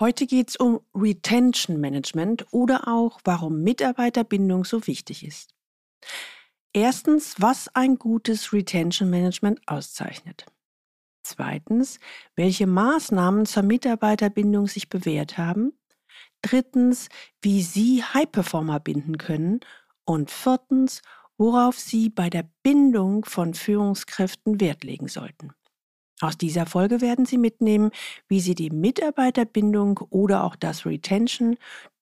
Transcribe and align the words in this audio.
Heute 0.00 0.26
geht 0.26 0.50
es 0.50 0.56
um 0.56 0.80
Retention 0.94 1.80
Management 1.80 2.46
oder 2.52 2.86
auch, 2.86 3.20
warum 3.24 3.62
Mitarbeiterbindung 3.64 4.64
so 4.64 4.86
wichtig 4.86 5.26
ist. 5.26 5.54
Erstens, 6.72 7.34
was 7.40 7.74
ein 7.74 7.96
gutes 7.96 8.52
Retention 8.52 9.10
Management 9.10 9.60
auszeichnet. 9.66 10.46
Zweitens, 11.24 11.98
welche 12.36 12.68
Maßnahmen 12.68 13.44
zur 13.44 13.64
Mitarbeiterbindung 13.64 14.68
sich 14.68 14.88
bewährt 14.88 15.36
haben. 15.36 15.72
Drittens, 16.42 17.08
wie 17.42 17.62
Sie 17.62 18.04
High-Performer 18.04 18.78
binden 18.78 19.18
können. 19.18 19.60
Und 20.04 20.30
viertens, 20.30 21.02
worauf 21.38 21.76
Sie 21.76 22.08
bei 22.08 22.30
der 22.30 22.48
Bindung 22.62 23.24
von 23.24 23.52
Führungskräften 23.52 24.60
Wert 24.60 24.84
legen 24.84 25.08
sollten. 25.08 25.52
Aus 26.20 26.36
dieser 26.36 26.66
Folge 26.66 27.00
werden 27.00 27.26
Sie 27.26 27.38
mitnehmen, 27.38 27.92
wie 28.28 28.40
Sie 28.40 28.56
die 28.56 28.70
Mitarbeiterbindung 28.70 30.00
oder 30.10 30.42
auch 30.42 30.56
das 30.56 30.84
Retention 30.84 31.56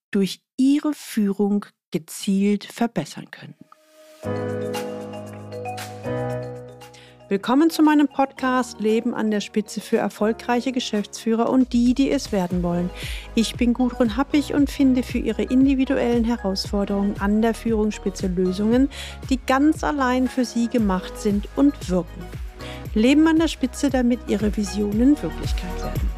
durch 0.09 0.41
Ihre 0.57 0.93
Führung 0.93 1.67
gezielt 1.91 2.65
verbessern 2.65 3.29
können. 3.29 3.53
Willkommen 7.29 7.69
zu 7.69 7.83
meinem 7.83 8.07
Podcast 8.07 8.79
Leben 8.79 9.13
an 9.13 9.29
der 9.29 9.41
Spitze 9.41 9.81
für 9.81 9.97
erfolgreiche 9.97 10.71
Geschäftsführer 10.71 11.49
und 11.49 11.73
die, 11.73 11.93
die 11.93 12.09
es 12.09 12.31
werden 12.31 12.63
wollen. 12.63 12.89
Ich 13.35 13.55
bin 13.55 13.73
Gudrun 13.73 14.17
Happig 14.17 14.55
und 14.55 14.71
finde 14.71 15.03
für 15.03 15.19
Ihre 15.19 15.43
individuellen 15.43 16.23
Herausforderungen 16.23 17.19
an 17.19 17.43
der 17.43 17.53
Führungsspitze 17.53 18.27
Lösungen, 18.27 18.89
die 19.29 19.39
ganz 19.45 19.83
allein 19.83 20.27
für 20.27 20.45
Sie 20.45 20.69
gemacht 20.69 21.19
sind 21.19 21.47
und 21.55 21.89
wirken. 21.89 22.46
Leben 22.93 23.27
an 23.27 23.37
der 23.37 23.47
Spitze, 23.47 23.89
damit 23.89 24.19
Ihre 24.27 24.55
Visionen 24.55 25.21
Wirklichkeit 25.21 25.75
werden. 25.81 26.09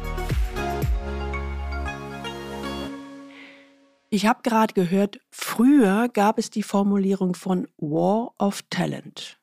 Ich 4.12 4.26
habe 4.26 4.42
gerade 4.42 4.74
gehört, 4.74 5.20
früher 5.30 6.08
gab 6.08 6.38
es 6.38 6.50
die 6.50 6.64
Formulierung 6.64 7.34
von 7.34 7.68
War 7.76 8.34
of 8.38 8.62
Talent. 8.68 9.38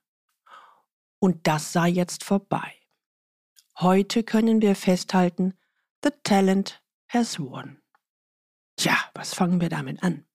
Und 1.19 1.47
das 1.47 1.71
sei 1.71 1.87
jetzt 1.87 2.25
vorbei. 2.25 2.73
Heute 3.79 4.23
können 4.23 4.61
wir 4.61 4.75
festhalten, 4.75 5.53
the 6.03 6.09
talent 6.23 6.81
has 7.07 7.39
won. 7.39 7.77
Tja, 8.75 8.97
was 9.13 9.33
fangen 9.33 9.61
wir 9.61 9.69
damit 9.69 10.03
an? 10.03 10.26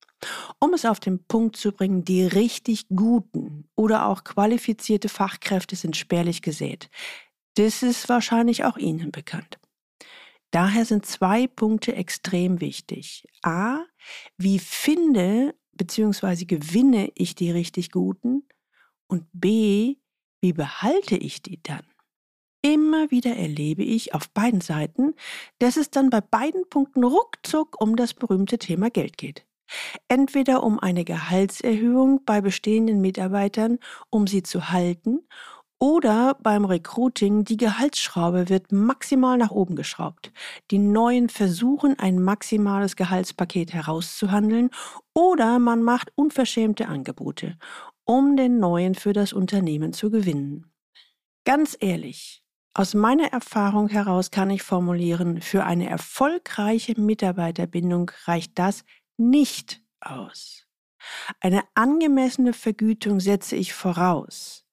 Um 0.60 0.74
es 0.74 0.84
auf 0.84 1.00
den 1.00 1.24
Punkt 1.24 1.56
zu 1.56 1.72
bringen, 1.72 2.04
die 2.04 2.24
richtig 2.24 2.86
guten 2.88 3.68
oder 3.74 4.06
auch 4.06 4.24
qualifizierte 4.24 5.08
Fachkräfte 5.08 5.76
sind 5.76 5.96
spärlich 5.96 6.42
gesät. 6.42 6.88
Das 7.54 7.82
ist 7.82 8.08
wahrscheinlich 8.08 8.64
auch 8.64 8.76
Ihnen 8.76 9.10
bekannt. 9.10 9.58
Daher 10.52 10.84
sind 10.84 11.06
zwei 11.06 11.46
Punkte 11.46 11.94
extrem 11.94 12.60
wichtig. 12.60 13.26
A, 13.42 13.80
wie 14.36 14.58
finde 14.58 15.54
bzw. 15.72 16.44
gewinne 16.44 17.10
ich 17.14 17.34
die 17.34 17.50
richtig 17.50 17.90
guten? 17.90 18.46
Und 19.06 19.26
B, 19.32 19.96
wie 20.40 20.52
behalte 20.52 21.16
ich 21.16 21.42
die 21.42 21.62
dann? 21.62 21.84
Immer 22.62 23.10
wieder 23.10 23.34
erlebe 23.34 23.82
ich 23.82 24.14
auf 24.14 24.30
beiden 24.30 24.60
Seiten, 24.60 25.14
dass 25.58 25.76
es 25.76 25.90
dann 25.90 26.10
bei 26.10 26.20
beiden 26.20 26.68
Punkten 26.68 27.02
ruckzuck 27.02 27.80
um 27.80 27.96
das 27.96 28.14
berühmte 28.14 28.58
Thema 28.58 28.88
Geld 28.88 29.18
geht. 29.18 29.44
Entweder 30.08 30.62
um 30.62 30.78
eine 30.78 31.04
Gehaltserhöhung 31.04 32.24
bei 32.24 32.40
bestehenden 32.40 33.00
Mitarbeitern, 33.00 33.78
um 34.10 34.26
sie 34.26 34.42
zu 34.42 34.70
halten, 34.70 35.20
oder 35.78 36.36
beim 36.40 36.64
Recruiting, 36.64 37.42
die 37.42 37.56
Gehaltsschraube 37.56 38.48
wird 38.48 38.70
maximal 38.70 39.36
nach 39.36 39.50
oben 39.50 39.74
geschraubt. 39.74 40.32
Die 40.70 40.78
Neuen 40.78 41.28
versuchen, 41.28 41.98
ein 41.98 42.22
maximales 42.22 42.94
Gehaltspaket 42.94 43.72
herauszuhandeln 43.72 44.70
oder 45.12 45.58
man 45.58 45.82
macht 45.82 46.12
unverschämte 46.14 46.86
Angebote 46.86 47.56
um 48.04 48.36
den 48.36 48.58
neuen 48.58 48.94
für 48.94 49.12
das 49.12 49.32
Unternehmen 49.32 49.92
zu 49.92 50.10
gewinnen. 50.10 50.72
Ganz 51.44 51.76
ehrlich, 51.80 52.42
aus 52.74 52.94
meiner 52.94 53.32
Erfahrung 53.32 53.88
heraus 53.88 54.30
kann 54.30 54.50
ich 54.50 54.62
formulieren, 54.62 55.40
für 55.40 55.64
eine 55.64 55.88
erfolgreiche 55.88 56.98
Mitarbeiterbindung 57.00 58.10
reicht 58.24 58.58
das 58.58 58.84
nicht 59.16 59.82
aus. 60.00 60.66
Eine 61.40 61.64
angemessene 61.74 62.52
Vergütung 62.52 63.20
setze 63.20 63.56
ich 63.56 63.72
voraus, 63.74 64.64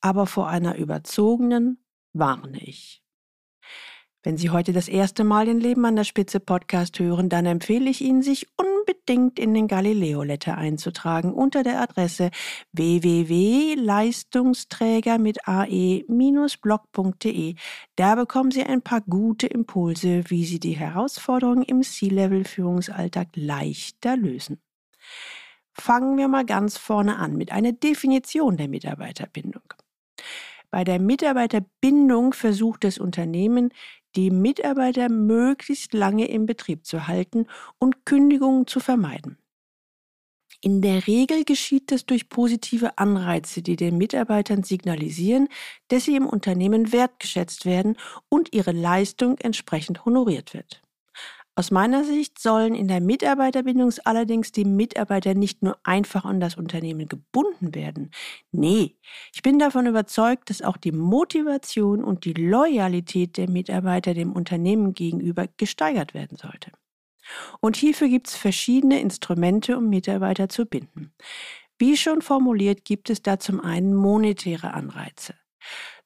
aber 0.00 0.26
vor 0.26 0.48
einer 0.48 0.76
überzogenen 0.76 1.84
warne 2.12 2.60
ich. 2.62 3.01
Wenn 4.24 4.36
Sie 4.36 4.50
heute 4.50 4.72
das 4.72 4.86
erste 4.86 5.24
Mal 5.24 5.46
den 5.46 5.58
Leben 5.58 5.84
an 5.84 5.96
der 5.96 6.04
Spitze 6.04 6.38
Podcast 6.38 7.00
hören, 7.00 7.28
dann 7.28 7.44
empfehle 7.44 7.90
ich 7.90 8.02
Ihnen, 8.02 8.22
sich 8.22 8.46
unbedingt 8.56 9.40
in 9.40 9.52
den 9.52 9.66
Galileo 9.66 10.22
Letter 10.22 10.56
einzutragen 10.56 11.34
unter 11.34 11.64
der 11.64 11.80
Adresse 11.80 12.30
www.leistungsträger 12.70 15.18
mit 15.18 15.48
ae-blog.de. 15.48 16.06
Da 17.96 18.14
bekommen 18.14 18.52
Sie 18.52 18.62
ein 18.62 18.82
paar 18.82 19.00
gute 19.00 19.48
Impulse, 19.48 20.22
wie 20.28 20.44
Sie 20.44 20.60
die 20.60 20.76
Herausforderungen 20.76 21.64
im 21.64 21.82
C-Level-Führungsalltag 21.82 23.30
leichter 23.34 24.16
lösen. 24.16 24.62
Fangen 25.72 26.16
wir 26.16 26.28
mal 26.28 26.46
ganz 26.46 26.78
vorne 26.78 27.16
an 27.16 27.36
mit 27.36 27.50
einer 27.50 27.72
Definition 27.72 28.56
der 28.56 28.68
Mitarbeiterbindung. 28.68 29.64
Bei 30.70 30.84
der 30.84 31.00
Mitarbeiterbindung 31.00 32.32
versucht 32.32 32.84
das 32.84 32.98
Unternehmen, 32.98 33.72
die 34.16 34.30
Mitarbeiter 34.30 35.08
möglichst 35.08 35.92
lange 35.94 36.28
im 36.28 36.46
Betrieb 36.46 36.86
zu 36.86 37.06
halten 37.06 37.46
und 37.78 38.04
Kündigungen 38.04 38.66
zu 38.66 38.80
vermeiden. 38.80 39.38
In 40.60 40.80
der 40.80 41.08
Regel 41.08 41.44
geschieht 41.44 41.90
das 41.90 42.06
durch 42.06 42.28
positive 42.28 42.96
Anreize, 42.96 43.62
die 43.62 43.74
den 43.74 43.98
Mitarbeitern 43.98 44.62
signalisieren, 44.62 45.48
dass 45.88 46.04
sie 46.04 46.14
im 46.14 46.26
Unternehmen 46.26 46.92
wertgeschätzt 46.92 47.66
werden 47.66 47.96
und 48.28 48.52
ihre 48.54 48.70
Leistung 48.70 49.38
entsprechend 49.38 50.04
honoriert 50.04 50.54
wird. 50.54 50.82
Aus 51.54 51.70
meiner 51.70 52.02
Sicht 52.02 52.38
sollen 52.38 52.74
in 52.74 52.88
der 52.88 53.02
Mitarbeiterbindung 53.02 53.92
allerdings 54.04 54.52
die 54.52 54.64
Mitarbeiter 54.64 55.34
nicht 55.34 55.62
nur 55.62 55.76
einfach 55.82 56.24
an 56.24 56.40
das 56.40 56.56
Unternehmen 56.56 57.08
gebunden 57.08 57.74
werden. 57.74 58.10
Nee, 58.52 58.96
ich 59.34 59.42
bin 59.42 59.58
davon 59.58 59.86
überzeugt, 59.86 60.48
dass 60.48 60.62
auch 60.62 60.78
die 60.78 60.92
Motivation 60.92 62.02
und 62.02 62.24
die 62.24 62.32
Loyalität 62.32 63.36
der 63.36 63.50
Mitarbeiter 63.50 64.14
dem 64.14 64.32
Unternehmen 64.32 64.94
gegenüber 64.94 65.46
gesteigert 65.58 66.14
werden 66.14 66.38
sollte. 66.38 66.72
Und 67.60 67.76
hierfür 67.76 68.08
gibt 68.08 68.28
es 68.28 68.36
verschiedene 68.36 69.00
Instrumente, 69.00 69.76
um 69.76 69.90
Mitarbeiter 69.90 70.48
zu 70.48 70.64
binden. 70.64 71.12
Wie 71.78 71.98
schon 71.98 72.22
formuliert, 72.22 72.86
gibt 72.86 73.10
es 73.10 73.20
da 73.20 73.38
zum 73.38 73.60
einen 73.60 73.94
monetäre 73.94 74.72
Anreize. 74.72 75.34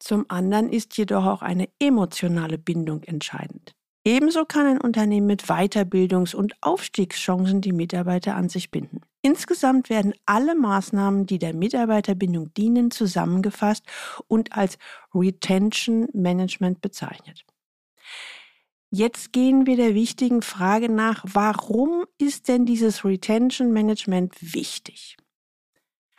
Zum 0.01 0.27
anderen 0.29 0.71
ist 0.71 0.99
jedoch 0.99 1.25
auch 1.25 1.43
eine 1.43 1.69
emotionale 1.79 2.59
Bindung 2.59 3.05
entscheidend. 3.05 3.75
Ebenso 4.06 4.44
kann 4.44 4.67
ein 4.67 4.81
Unternehmen 4.81 5.27
mit 5.27 5.47
Weiterbildungs- 5.47 6.37
und 6.37 6.55
Aufstiegschancen 6.61 7.61
die 7.61 7.72
Mitarbeiter 7.72 8.37
an 8.37 8.49
sich 8.49 8.71
binden. 8.71 9.00
Insgesamt 9.21 9.91
werden 9.91 10.15
alle 10.27 10.55
Maßnahmen, 10.55 11.27
die 11.27 11.41
der 11.41 11.55
Mitarbeiterbindung 11.55 12.55
dienen, 12.55 12.93
zusammengefasst 12.93 13.84
und 14.28 14.56
als 14.56 14.78
Retention 15.12 16.06
Management 16.12 16.81
bezeichnet. 16.81 17.44
Jetzt 18.93 19.33
gehen 19.33 19.67
wir 19.67 19.75
der 19.75 19.97
wichtigen 19.97 20.41
Frage 20.41 20.88
nach, 20.88 21.25
warum 21.27 22.05
ist 22.17 22.47
denn 22.47 22.65
dieses 22.65 23.05
Retention 23.05 23.73
Management 23.73 24.37
wichtig? 24.55 25.17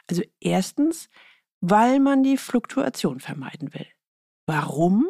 Also 0.09 0.23
erstens, 0.41 1.07
weil 1.61 2.01
man 2.01 2.21
die 2.21 2.35
Fluktuation 2.35 3.21
vermeiden 3.21 3.73
will. 3.73 3.87
Warum? 4.45 5.07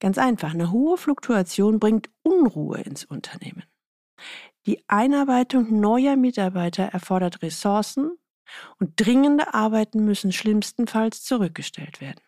Ganz 0.00 0.18
einfach, 0.18 0.54
eine 0.54 0.70
hohe 0.70 0.96
Fluktuation 0.96 1.78
bringt 1.78 2.08
Unruhe 2.22 2.80
ins 2.80 3.04
Unternehmen. 3.04 3.64
Die 4.66 4.84
Einarbeitung 4.88 5.80
neuer 5.80 6.16
Mitarbeiter 6.16 6.84
erfordert 6.84 7.42
Ressourcen 7.42 8.18
und 8.78 8.92
dringende 8.96 9.54
Arbeiten 9.54 10.04
müssen 10.04 10.32
schlimmstenfalls 10.32 11.22
zurückgestellt 11.22 12.00
werden. 12.00 12.20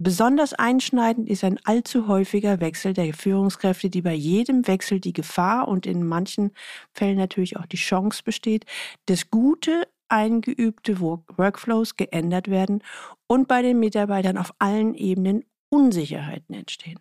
Besonders 0.00 0.54
einschneidend 0.54 1.28
ist 1.28 1.42
ein 1.42 1.58
allzu 1.64 2.06
häufiger 2.06 2.60
Wechsel 2.60 2.92
der 2.92 3.12
Führungskräfte, 3.12 3.90
die 3.90 4.02
bei 4.02 4.14
jedem 4.14 4.68
Wechsel 4.68 5.00
die 5.00 5.12
Gefahr 5.12 5.66
und 5.66 5.86
in 5.86 6.06
manchen 6.06 6.52
Fällen 6.92 7.18
natürlich 7.18 7.56
auch 7.56 7.66
die 7.66 7.78
Chance 7.78 8.22
besteht, 8.22 8.64
dass 9.06 9.28
gute, 9.30 9.88
eingeübte 10.08 11.00
Workflows 11.00 11.96
geändert 11.96 12.48
werden 12.48 12.82
und 13.26 13.48
bei 13.48 13.60
den 13.60 13.80
Mitarbeitern 13.80 14.38
auf 14.38 14.54
allen 14.60 14.94
Ebenen 14.94 15.44
Unsicherheiten 15.68 16.54
entstehen. 16.54 17.00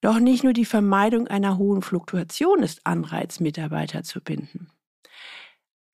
Doch 0.00 0.18
nicht 0.18 0.44
nur 0.44 0.52
die 0.52 0.64
Vermeidung 0.64 1.26
einer 1.26 1.58
hohen 1.58 1.82
Fluktuation 1.82 2.62
ist 2.62 2.80
Anreiz, 2.84 3.40
Mitarbeiter 3.40 4.02
zu 4.02 4.20
binden. 4.20 4.68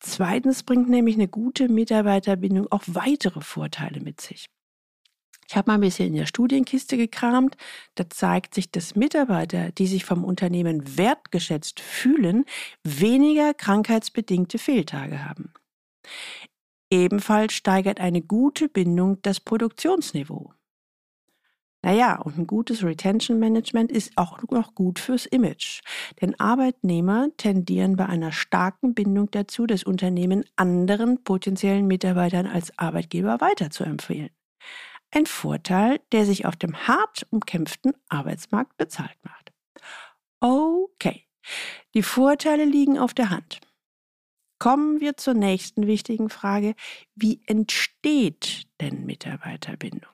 Zweitens 0.00 0.64
bringt 0.64 0.88
nämlich 0.88 1.14
eine 1.14 1.28
gute 1.28 1.68
Mitarbeiterbindung 1.68 2.66
auch 2.72 2.82
weitere 2.86 3.40
Vorteile 3.40 4.00
mit 4.00 4.20
sich. 4.20 4.50
Ich 5.48 5.56
habe 5.56 5.70
mal 5.70 5.74
ein 5.74 5.80
bisschen 5.80 6.08
in 6.08 6.14
der 6.14 6.26
Studienkiste 6.26 6.96
gekramt. 6.96 7.56
Da 7.94 8.08
zeigt 8.08 8.54
sich, 8.54 8.70
dass 8.70 8.96
Mitarbeiter, 8.96 9.70
die 9.70 9.86
sich 9.86 10.04
vom 10.04 10.24
Unternehmen 10.24 10.96
wertgeschätzt 10.96 11.78
fühlen, 11.78 12.46
weniger 12.82 13.54
krankheitsbedingte 13.54 14.58
Fehltage 14.58 15.24
haben. 15.24 15.52
Ebenfalls 16.90 17.52
steigert 17.52 18.00
eine 18.00 18.22
gute 18.22 18.68
Bindung 18.68 19.20
das 19.22 19.40
Produktionsniveau. 19.40 20.52
Naja, 21.84 22.20
und 22.20 22.38
ein 22.38 22.46
gutes 22.46 22.84
Retention 22.84 23.40
Management 23.40 23.90
ist 23.90 24.12
auch 24.16 24.40
noch 24.50 24.74
gut 24.74 25.00
fürs 25.00 25.26
Image. 25.26 25.80
Denn 26.20 26.38
Arbeitnehmer 26.38 27.28
tendieren 27.36 27.96
bei 27.96 28.06
einer 28.06 28.30
starken 28.30 28.94
Bindung 28.94 29.30
dazu, 29.32 29.66
das 29.66 29.82
Unternehmen 29.82 30.44
anderen 30.54 31.24
potenziellen 31.24 31.88
Mitarbeitern 31.88 32.46
als 32.46 32.78
Arbeitgeber 32.78 33.40
weiterzuempfehlen. 33.40 34.30
Ein 35.10 35.26
Vorteil, 35.26 36.00
der 36.12 36.24
sich 36.24 36.46
auf 36.46 36.56
dem 36.56 36.86
hart 36.86 37.26
umkämpften 37.30 37.92
Arbeitsmarkt 38.08 38.76
bezahlt 38.76 39.18
macht. 39.24 39.52
Okay, 40.40 41.26
die 41.94 42.02
Vorteile 42.02 42.64
liegen 42.64 42.98
auf 42.98 43.12
der 43.12 43.30
Hand. 43.30 43.60
Kommen 44.60 45.00
wir 45.00 45.16
zur 45.16 45.34
nächsten 45.34 45.88
wichtigen 45.88 46.30
Frage. 46.30 46.74
Wie 47.16 47.42
entsteht 47.46 48.68
denn 48.80 49.04
Mitarbeiterbindung? 49.04 50.11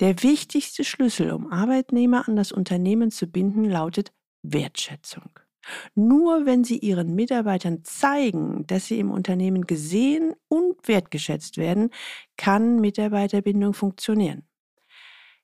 Der 0.00 0.22
wichtigste 0.22 0.84
Schlüssel, 0.84 1.32
um 1.32 1.50
Arbeitnehmer 1.50 2.28
an 2.28 2.36
das 2.36 2.52
Unternehmen 2.52 3.10
zu 3.10 3.26
binden, 3.26 3.64
lautet 3.64 4.12
Wertschätzung. 4.42 5.30
Nur 5.94 6.46
wenn 6.46 6.64
Sie 6.64 6.78
Ihren 6.78 7.14
Mitarbeitern 7.14 7.82
zeigen, 7.82 8.66
dass 8.66 8.86
sie 8.86 8.98
im 8.98 9.10
Unternehmen 9.10 9.66
gesehen 9.66 10.34
und 10.48 10.86
wertgeschätzt 10.86 11.56
werden, 11.56 11.90
kann 12.36 12.80
Mitarbeiterbindung 12.80 13.74
funktionieren. 13.74 14.46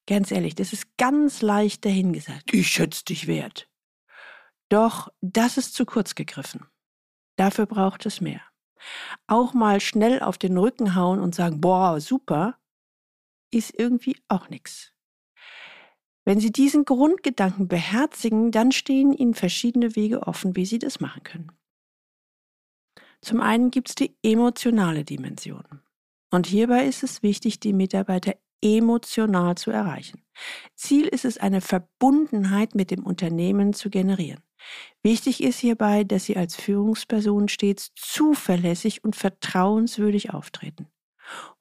Ganz 0.06 0.30
ehrlich, 0.30 0.54
das 0.54 0.72
ist 0.72 0.96
ganz 0.96 1.42
leicht 1.42 1.84
dahingesagt. 1.84 2.52
Ich 2.52 2.68
schätze 2.68 3.04
dich 3.04 3.26
wert. 3.26 3.68
Doch 4.68 5.08
das 5.20 5.56
ist 5.58 5.74
zu 5.74 5.84
kurz 5.84 6.14
gegriffen. 6.14 6.66
Dafür 7.36 7.66
braucht 7.66 8.06
es 8.06 8.20
mehr. 8.20 8.40
Auch 9.26 9.54
mal 9.54 9.80
schnell 9.80 10.20
auf 10.22 10.38
den 10.38 10.58
Rücken 10.58 10.94
hauen 10.96 11.20
und 11.20 11.34
sagen, 11.34 11.60
boah, 11.60 12.00
super, 12.00 12.58
ist 13.52 13.78
irgendwie 13.78 14.16
auch 14.28 14.48
nichts. 14.48 14.92
Wenn 16.24 16.38
Sie 16.38 16.52
diesen 16.52 16.84
Grundgedanken 16.84 17.68
beherzigen, 17.68 18.52
dann 18.52 18.70
stehen 18.72 19.12
Ihnen 19.12 19.34
verschiedene 19.34 19.96
Wege 19.96 20.22
offen, 20.26 20.54
wie 20.56 20.66
Sie 20.66 20.78
das 20.78 21.00
machen 21.00 21.22
können. 21.24 21.52
Zum 23.20 23.40
einen 23.40 23.70
gibt 23.70 23.88
es 23.88 23.94
die 23.94 24.16
emotionale 24.22 25.04
Dimension. 25.04 25.64
Und 26.30 26.46
hierbei 26.46 26.86
ist 26.86 27.02
es 27.02 27.22
wichtig, 27.22 27.60
die 27.60 27.72
Mitarbeiter 27.72 28.36
emotional 28.62 29.56
zu 29.56 29.70
erreichen. 29.70 30.22
Ziel 30.74 31.06
ist 31.06 31.24
es, 31.24 31.38
eine 31.38 31.60
Verbundenheit 31.60 32.74
mit 32.74 32.90
dem 32.90 33.04
Unternehmen 33.04 33.72
zu 33.72 33.90
generieren. 33.90 34.40
Wichtig 35.02 35.42
ist 35.42 35.58
hierbei, 35.58 36.04
dass 36.04 36.24
Sie 36.24 36.36
als 36.36 36.54
Führungsperson 36.54 37.48
stets 37.48 37.92
zuverlässig 37.96 39.02
und 39.02 39.16
vertrauenswürdig 39.16 40.32
auftreten 40.32 40.91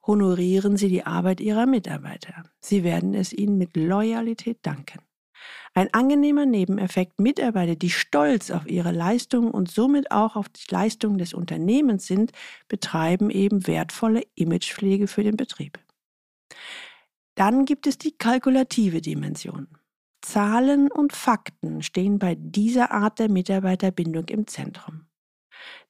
honorieren 0.06 0.76
Sie 0.76 0.88
die 0.88 1.04
Arbeit 1.04 1.40
Ihrer 1.40 1.66
Mitarbeiter. 1.66 2.44
Sie 2.60 2.84
werden 2.84 3.14
es 3.14 3.32
ihnen 3.32 3.58
mit 3.58 3.76
Loyalität 3.76 4.58
danken. 4.62 5.00
Ein 5.74 5.92
angenehmer 5.94 6.44
Nebeneffekt, 6.44 7.18
Mitarbeiter, 7.18 7.76
die 7.76 7.90
stolz 7.90 8.50
auf 8.50 8.66
ihre 8.66 8.92
Leistung 8.92 9.50
und 9.50 9.70
somit 9.70 10.10
auch 10.10 10.36
auf 10.36 10.48
die 10.50 10.70
Leistung 10.70 11.16
des 11.16 11.32
Unternehmens 11.32 12.06
sind, 12.06 12.32
betreiben 12.68 13.30
eben 13.30 13.66
wertvolle 13.66 14.22
Imagepflege 14.34 15.06
für 15.06 15.22
den 15.22 15.36
Betrieb. 15.36 15.78
Dann 17.34 17.64
gibt 17.64 17.86
es 17.86 17.96
die 17.96 18.12
kalkulative 18.12 19.00
Dimension. 19.00 19.68
Zahlen 20.20 20.90
und 20.90 21.14
Fakten 21.14 21.82
stehen 21.82 22.18
bei 22.18 22.36
dieser 22.38 22.92
Art 22.92 23.18
der 23.18 23.30
Mitarbeiterbindung 23.30 24.28
im 24.28 24.46
Zentrum. 24.46 25.06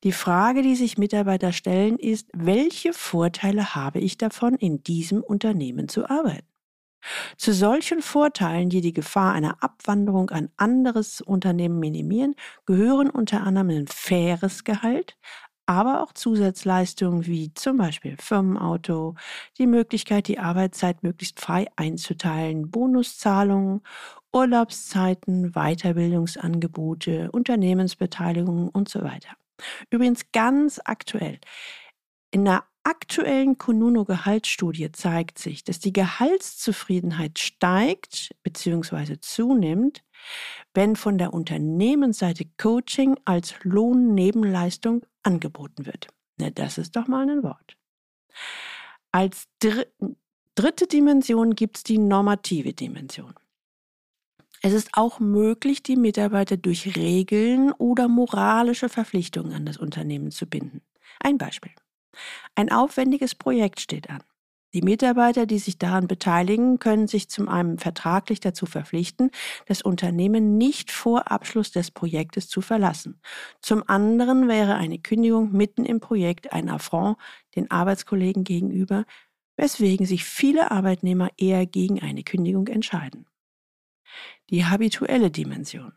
Die 0.05 0.12
Frage, 0.12 0.62
die 0.62 0.75
sich 0.75 0.99
Mitarbeiter 0.99 1.53
stellen, 1.53 1.99
ist, 1.99 2.29
welche 2.32 2.93
Vorteile 2.93 3.75
habe 3.75 4.00
ich 4.00 4.19
davon, 4.19 4.55
in 4.55 4.82
diesem 4.82 5.23
Unternehmen 5.23 5.88
zu 5.88 6.09
arbeiten? 6.09 6.47
Zu 7.37 7.53
solchen 7.53 8.00
Vorteilen, 8.00 8.69
die 8.70 8.81
die 8.81 8.93
Gefahr 8.93 9.32
einer 9.32 9.62
Abwanderung 9.62 10.31
an 10.31 10.50
anderes 10.56 11.20
Unternehmen 11.20 11.81
minimieren, 11.81 12.37
gehören 12.64 13.11
unter 13.11 13.43
anderem 13.43 13.70
ein 13.70 13.87
faires 13.88 14.64
Gehalt, 14.64 15.17
aber 15.67 16.03
auch 16.03 16.12
Zusatzleistungen 16.12 17.26
wie 17.26 17.55
zum 17.55 17.76
Beispiel 17.76 18.17
Firmenauto, 18.19 19.14
die 19.59 19.67
Möglichkeit, 19.67 20.29
die 20.29 20.38
Arbeitszeit 20.38 21.03
möglichst 21.03 21.41
frei 21.41 21.67
einzuteilen, 21.76 22.70
Bonuszahlungen, 22.70 23.82
Urlaubszeiten, 24.32 25.53
Weiterbildungsangebote, 25.53 27.31
Unternehmensbeteiligung 27.32 28.69
und 28.69 28.88
so 28.88 29.03
weiter. 29.03 29.31
Übrigens 29.91 30.32
ganz 30.32 30.81
aktuell. 30.85 31.38
In 32.31 32.44
der 32.44 32.64
aktuellen 32.85 33.59
Konuno-Gehaltsstudie 33.59 34.91
zeigt 34.93 35.38
sich, 35.38 35.62
dass 35.64 35.79
die 35.79 35.93
Gehaltszufriedenheit 35.93 37.38
steigt 37.38 38.35
bzw. 38.43 39.19
zunimmt, 39.20 40.03
wenn 40.75 40.97
von 40.97 41.19
der 41.19 41.32
Unternehmensseite 41.32 42.44
Coaching 42.56 43.17
als 43.25 43.55
Lohnnebenleistung 43.62 45.05
angeboten 45.23 45.87
wird. 45.87 46.09
Na, 46.38 46.50
das 46.50 46.79
ist 46.79 46.97
doch 46.97 47.06
mal 47.06 47.29
ein 47.29 47.43
Wort. 47.43 47.76
Als 49.12 49.47
dritte 49.61 50.87
Dimension 50.87 51.55
gibt 51.55 51.76
es 51.76 51.82
die 51.85 51.99
normative 51.99 52.73
Dimension. 52.73 53.35
Es 54.64 54.73
ist 54.73 54.91
auch 54.93 55.19
möglich, 55.19 55.82
die 55.82 55.97
Mitarbeiter 55.97 56.56
durch 56.56 56.97
Regeln 56.97 57.73
oder 57.73 58.06
moralische 58.06 58.88
Verpflichtungen 58.88 59.53
an 59.53 59.67
das 59.67 59.76
Unternehmen 59.76 60.31
zu 60.31 60.47
binden. 60.47 60.82
Ein 61.19 61.37
Beispiel. 61.37 61.73
Ein 62.55 62.70
aufwendiges 62.70 63.35
Projekt 63.35 63.81
steht 63.81 64.09
an. 64.09 64.23
Die 64.73 64.82
Mitarbeiter, 64.82 65.47
die 65.47 65.59
sich 65.59 65.79
daran 65.79 66.06
beteiligen, 66.06 66.79
können 66.79 67.09
sich 67.09 67.29
zum 67.29 67.49
einen 67.49 67.79
vertraglich 67.79 68.41
dazu 68.41 68.64
verpflichten, 68.64 69.31
das 69.67 69.82
Unternehmen 69.82 70.56
nicht 70.56 70.93
vor 70.93 71.31
Abschluss 71.31 71.73
des 71.73 71.91
Projektes 71.91 72.49
zu 72.49 72.61
verlassen. 72.62 73.20
Zum 73.61 73.82
anderen 73.88 74.49
wäre 74.49 74.76
eine 74.76 74.99
Kündigung 74.99 75.53
mitten 75.53 75.85
im 75.85 76.00
Projekt 76.00 76.53
ein 76.53 76.70
Affront 76.70 77.19
den 77.56 77.70
Arbeitskollegen 77.70 78.44
gegenüber, 78.44 79.05
weswegen 79.56 80.06
sich 80.06 80.25
viele 80.25 80.70
Arbeitnehmer 80.70 81.31
eher 81.37 81.67
gegen 81.67 82.00
eine 82.00 82.23
Kündigung 82.23 82.69
entscheiden. 82.69 83.26
Die 84.50 84.64
habituelle 84.64 85.31
Dimension. 85.31 85.93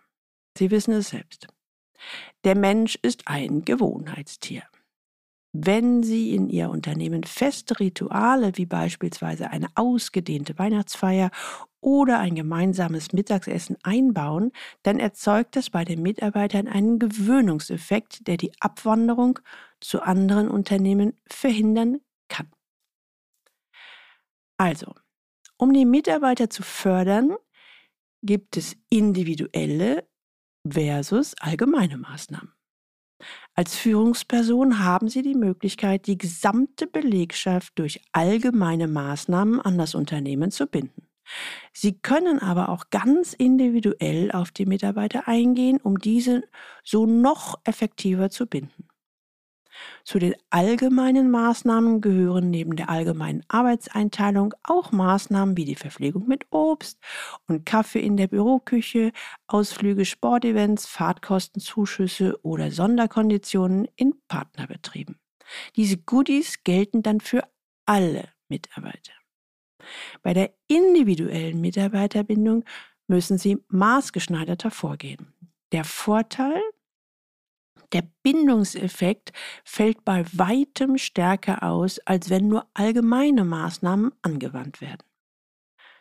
Sie 0.57 0.71
wissen 0.71 0.93
es 0.93 1.09
selbst. 1.09 1.47
Der 2.43 2.55
Mensch 2.55 2.97
ist 3.01 3.27
ein 3.27 3.65
Gewohnheitstier. 3.65 4.63
Wenn 5.57 6.03
Sie 6.03 6.35
in 6.35 6.49
Ihr 6.49 6.69
Unternehmen 6.69 7.23
feste 7.23 7.79
Rituale 7.79 8.51
wie 8.55 8.65
beispielsweise 8.65 9.51
eine 9.51 9.67
ausgedehnte 9.75 10.59
Weihnachtsfeier 10.59 11.31
oder 11.79 12.19
ein 12.19 12.35
gemeinsames 12.35 13.13
Mittagsessen 13.13 13.77
einbauen, 13.81 14.51
dann 14.83 14.99
erzeugt 14.99 15.55
das 15.55 15.69
bei 15.69 15.85
den 15.85 16.01
Mitarbeitern 16.01 16.67
einen 16.67 16.99
Gewöhnungseffekt, 16.99 18.27
der 18.27 18.35
die 18.35 18.51
Abwanderung 18.59 19.39
zu 19.79 20.01
anderen 20.01 20.49
Unternehmen 20.49 21.13
verhindern 21.25 22.01
kann. 22.27 22.51
Also, 24.57 24.93
um 25.57 25.71
die 25.71 25.85
Mitarbeiter 25.85 26.49
zu 26.49 26.63
fördern, 26.63 27.35
gibt 28.25 28.57
es 28.57 28.75
individuelle 28.89 30.07
versus 30.67 31.35
allgemeine 31.39 31.97
Maßnahmen. 31.97 32.51
Als 33.53 33.75
Führungsperson 33.75 34.79
haben 34.79 35.07
Sie 35.07 35.21
die 35.21 35.35
Möglichkeit, 35.35 36.07
die 36.07 36.17
gesamte 36.17 36.87
Belegschaft 36.87 37.79
durch 37.79 38.01
allgemeine 38.11 38.87
Maßnahmen 38.87 39.61
an 39.61 39.77
das 39.77 39.95
Unternehmen 39.95 40.51
zu 40.51 40.67
binden. 40.67 41.07
Sie 41.73 41.97
können 41.99 42.39
aber 42.39 42.69
auch 42.69 42.89
ganz 42.91 43.33
individuell 43.33 44.31
auf 44.31 44.51
die 44.51 44.65
Mitarbeiter 44.65 45.27
eingehen, 45.27 45.79
um 45.81 45.97
diese 45.97 46.43
so 46.83 47.05
noch 47.05 47.59
effektiver 47.63 48.29
zu 48.29 48.45
binden. 48.45 48.87
Zu 50.03 50.19
den 50.19 50.35
allgemeinen 50.49 51.31
Maßnahmen 51.31 52.01
gehören 52.01 52.49
neben 52.49 52.75
der 52.75 52.89
allgemeinen 52.89 53.43
Arbeitseinteilung 53.47 54.53
auch 54.63 54.91
Maßnahmen 54.91 55.57
wie 55.57 55.65
die 55.65 55.75
Verpflegung 55.75 56.27
mit 56.27 56.45
Obst 56.51 56.99
und 57.47 57.65
Kaffee 57.65 57.99
in 57.99 58.17
der 58.17 58.27
Büroküche, 58.27 59.11
Ausflüge, 59.47 60.05
Sportevents, 60.05 60.85
Fahrtkostenzuschüsse 60.85 62.39
oder 62.43 62.71
Sonderkonditionen 62.71 63.87
in 63.95 64.13
Partnerbetrieben. 64.27 65.19
Diese 65.75 65.97
Goodies 65.97 66.63
gelten 66.63 67.03
dann 67.03 67.19
für 67.19 67.43
alle 67.85 68.29
Mitarbeiter. 68.47 69.13
Bei 70.21 70.33
der 70.33 70.53
individuellen 70.67 71.61
Mitarbeiterbindung 71.61 72.65
müssen 73.07 73.37
Sie 73.37 73.57
maßgeschneiderter 73.67 74.71
vorgehen. 74.71 75.33
Der 75.71 75.83
Vorteil 75.83 76.61
Der 77.93 78.03
Bindungseffekt 78.23 79.31
fällt 79.63 80.03
bei 80.05 80.25
weitem 80.33 80.97
stärker 80.97 81.63
aus, 81.63 81.99
als 81.99 82.29
wenn 82.29 82.47
nur 82.47 82.67
allgemeine 82.73 83.45
Maßnahmen 83.45 84.11
angewandt 84.21 84.81
werden. 84.81 85.03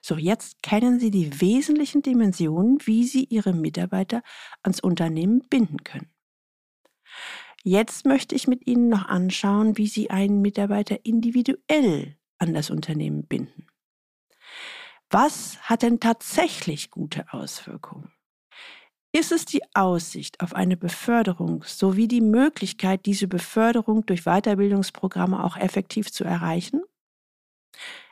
So, 0.00 0.16
jetzt 0.16 0.62
kennen 0.62 1.00
Sie 1.00 1.10
die 1.10 1.40
wesentlichen 1.40 2.02
Dimensionen, 2.02 2.78
wie 2.84 3.04
Sie 3.04 3.24
Ihre 3.24 3.54
Mitarbeiter 3.54 4.22
ans 4.62 4.80
Unternehmen 4.80 5.40
binden 5.48 5.82
können. 5.82 6.10
Jetzt 7.62 8.04
möchte 8.04 8.34
ich 8.34 8.46
mit 8.46 8.66
Ihnen 8.66 8.90
noch 8.90 9.06
anschauen, 9.06 9.78
wie 9.78 9.86
Sie 9.86 10.10
einen 10.10 10.42
Mitarbeiter 10.42 11.06
individuell 11.06 12.18
an 12.38 12.52
das 12.52 12.68
Unternehmen 12.68 13.26
binden. 13.26 13.66
Was 15.10 15.58
hat 15.62 15.82
denn 15.82 16.00
tatsächlich 16.00 16.90
gute 16.90 17.32
Auswirkungen? 17.32 18.13
Ist 19.16 19.30
es 19.30 19.44
die 19.44 19.62
Aussicht 19.74 20.40
auf 20.40 20.56
eine 20.56 20.76
Beförderung 20.76 21.62
sowie 21.62 22.08
die 22.08 22.20
Möglichkeit, 22.20 23.06
diese 23.06 23.28
Beförderung 23.28 24.04
durch 24.06 24.24
Weiterbildungsprogramme 24.24 25.44
auch 25.44 25.56
effektiv 25.56 26.10
zu 26.10 26.24
erreichen? 26.24 26.82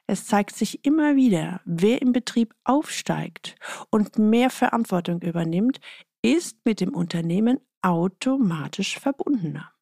Es 0.06 0.26
zeigt 0.26 0.54
sich 0.54 0.84
immer 0.84 1.16
wieder, 1.16 1.60
wer 1.64 2.02
im 2.02 2.12
Betrieb 2.12 2.54
aufsteigt 2.62 3.56
und 3.90 4.16
mehr 4.18 4.48
Verantwortung 4.48 5.20
übernimmt, 5.22 5.80
ist 6.22 6.58
mit 6.64 6.80
dem 6.80 6.94
Unternehmen 6.94 7.58
automatisch 7.80 9.00
verbundener. 9.00 9.72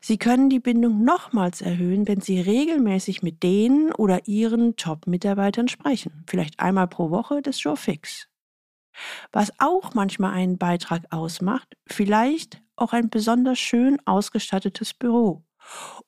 Sie 0.00 0.18
können 0.18 0.50
die 0.50 0.58
Bindung 0.58 1.04
nochmals 1.04 1.60
erhöhen, 1.60 2.08
wenn 2.08 2.20
Sie 2.20 2.40
regelmäßig 2.40 3.22
mit 3.22 3.44
denen 3.44 3.92
oder 3.92 4.26
Ihren 4.26 4.74
Top-Mitarbeitern 4.74 5.68
sprechen. 5.68 6.24
Vielleicht 6.26 6.58
einmal 6.58 6.88
pro 6.88 7.10
Woche, 7.10 7.42
das 7.42 7.56
ist 7.56 7.60
schon. 7.60 8.29
Was 9.32 9.52
auch 9.58 9.94
manchmal 9.94 10.32
einen 10.32 10.58
Beitrag 10.58 11.02
ausmacht, 11.10 11.76
vielleicht 11.86 12.62
auch 12.76 12.92
ein 12.92 13.10
besonders 13.10 13.58
schön 13.58 13.98
ausgestattetes 14.06 14.94
Büro 14.94 15.44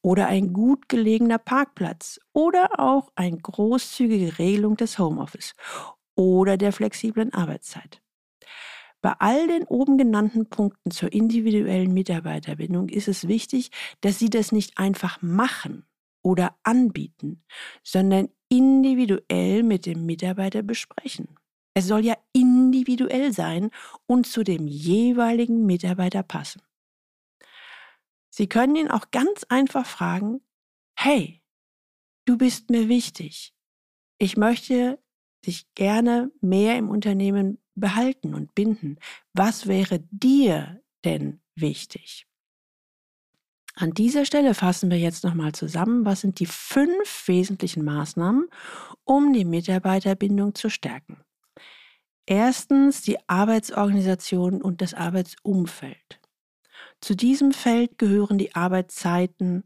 oder 0.00 0.26
ein 0.26 0.52
gut 0.52 0.88
gelegener 0.88 1.38
Parkplatz 1.38 2.18
oder 2.32 2.80
auch 2.80 3.11
eine 3.14 3.38
großzügige 3.38 4.38
Regelung 4.38 4.76
des 4.76 4.99
Homeoffice 4.99 5.54
oder 6.16 6.56
der 6.56 6.72
flexiblen 6.72 7.32
Arbeitszeit. 7.32 8.02
Bei 9.02 9.14
all 9.18 9.49
den 9.49 9.64
oben 9.64 9.99
genannten 9.99 10.49
Punkten 10.49 10.92
zur 10.92 11.12
individuellen 11.12 11.92
Mitarbeiterbindung 11.92 12.88
ist 12.88 13.08
es 13.08 13.26
wichtig, 13.26 13.70
dass 14.00 14.20
Sie 14.20 14.30
das 14.30 14.52
nicht 14.52 14.78
einfach 14.78 15.20
machen 15.20 15.87
oder 16.22 16.54
anbieten, 16.62 17.42
sondern 17.82 18.28
individuell 18.49 19.64
mit 19.64 19.87
dem 19.87 20.06
Mitarbeiter 20.06 20.62
besprechen. 20.62 21.37
Es 21.75 21.88
soll 21.88 22.04
ja 22.04 22.14
individuell 22.32 22.51
sein 23.32 23.70
und 24.06 24.26
zu 24.26 24.42
dem 24.42 24.66
jeweiligen 24.66 25.66
Mitarbeiter 25.66 26.22
passen. 26.22 26.62
Sie 28.30 28.48
können 28.48 28.76
ihn 28.76 28.90
auch 28.90 29.10
ganz 29.10 29.44
einfach 29.48 29.86
fragen, 29.86 30.40
hey, 30.96 31.42
du 32.24 32.38
bist 32.38 32.70
mir 32.70 32.88
wichtig. 32.88 33.54
Ich 34.18 34.36
möchte 34.36 34.98
dich 35.46 35.66
gerne 35.74 36.30
mehr 36.40 36.78
im 36.78 36.88
Unternehmen 36.88 37.58
behalten 37.74 38.34
und 38.34 38.54
binden. 38.54 38.98
Was 39.32 39.66
wäre 39.66 40.00
dir 40.10 40.82
denn 41.04 41.40
wichtig? 41.54 42.26
An 43.74 43.92
dieser 43.92 44.26
Stelle 44.26 44.54
fassen 44.54 44.90
wir 44.90 44.98
jetzt 44.98 45.24
nochmal 45.24 45.52
zusammen, 45.52 46.04
was 46.04 46.20
sind 46.20 46.40
die 46.40 46.46
fünf 46.46 47.26
wesentlichen 47.26 47.84
Maßnahmen, 47.84 48.48
um 49.04 49.32
die 49.32 49.46
Mitarbeiterbindung 49.46 50.54
zu 50.54 50.68
stärken. 50.68 51.18
Erstens 52.34 53.02
die 53.02 53.18
Arbeitsorganisation 53.28 54.62
und 54.62 54.80
das 54.80 54.94
Arbeitsumfeld. 54.94 56.18
Zu 57.02 57.14
diesem 57.14 57.52
Feld 57.52 57.98
gehören 57.98 58.38
die 58.38 58.54
Arbeitszeiten, 58.54 59.64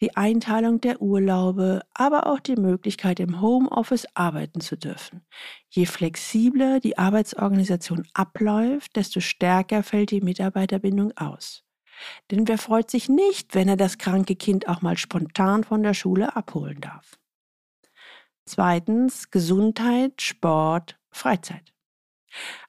die 0.00 0.16
Einteilung 0.16 0.80
der 0.80 1.02
Urlaube, 1.02 1.82
aber 1.92 2.26
auch 2.26 2.40
die 2.40 2.56
Möglichkeit, 2.56 3.20
im 3.20 3.42
Homeoffice 3.42 4.06
arbeiten 4.14 4.62
zu 4.62 4.78
dürfen. 4.78 5.26
Je 5.68 5.84
flexibler 5.84 6.80
die 6.80 6.96
Arbeitsorganisation 6.96 8.08
abläuft, 8.14 8.96
desto 8.96 9.20
stärker 9.20 9.82
fällt 9.82 10.10
die 10.10 10.22
Mitarbeiterbindung 10.22 11.14
aus. 11.18 11.64
Denn 12.30 12.48
wer 12.48 12.56
freut 12.56 12.90
sich 12.90 13.10
nicht, 13.10 13.54
wenn 13.54 13.68
er 13.68 13.76
das 13.76 13.98
kranke 13.98 14.36
Kind 14.36 14.68
auch 14.68 14.80
mal 14.80 14.96
spontan 14.96 15.64
von 15.64 15.82
der 15.82 15.92
Schule 15.92 16.34
abholen 16.34 16.80
darf? 16.80 17.18
Zweitens 18.46 19.30
Gesundheit, 19.30 20.22
Sport, 20.22 20.98
Freizeit. 21.10 21.75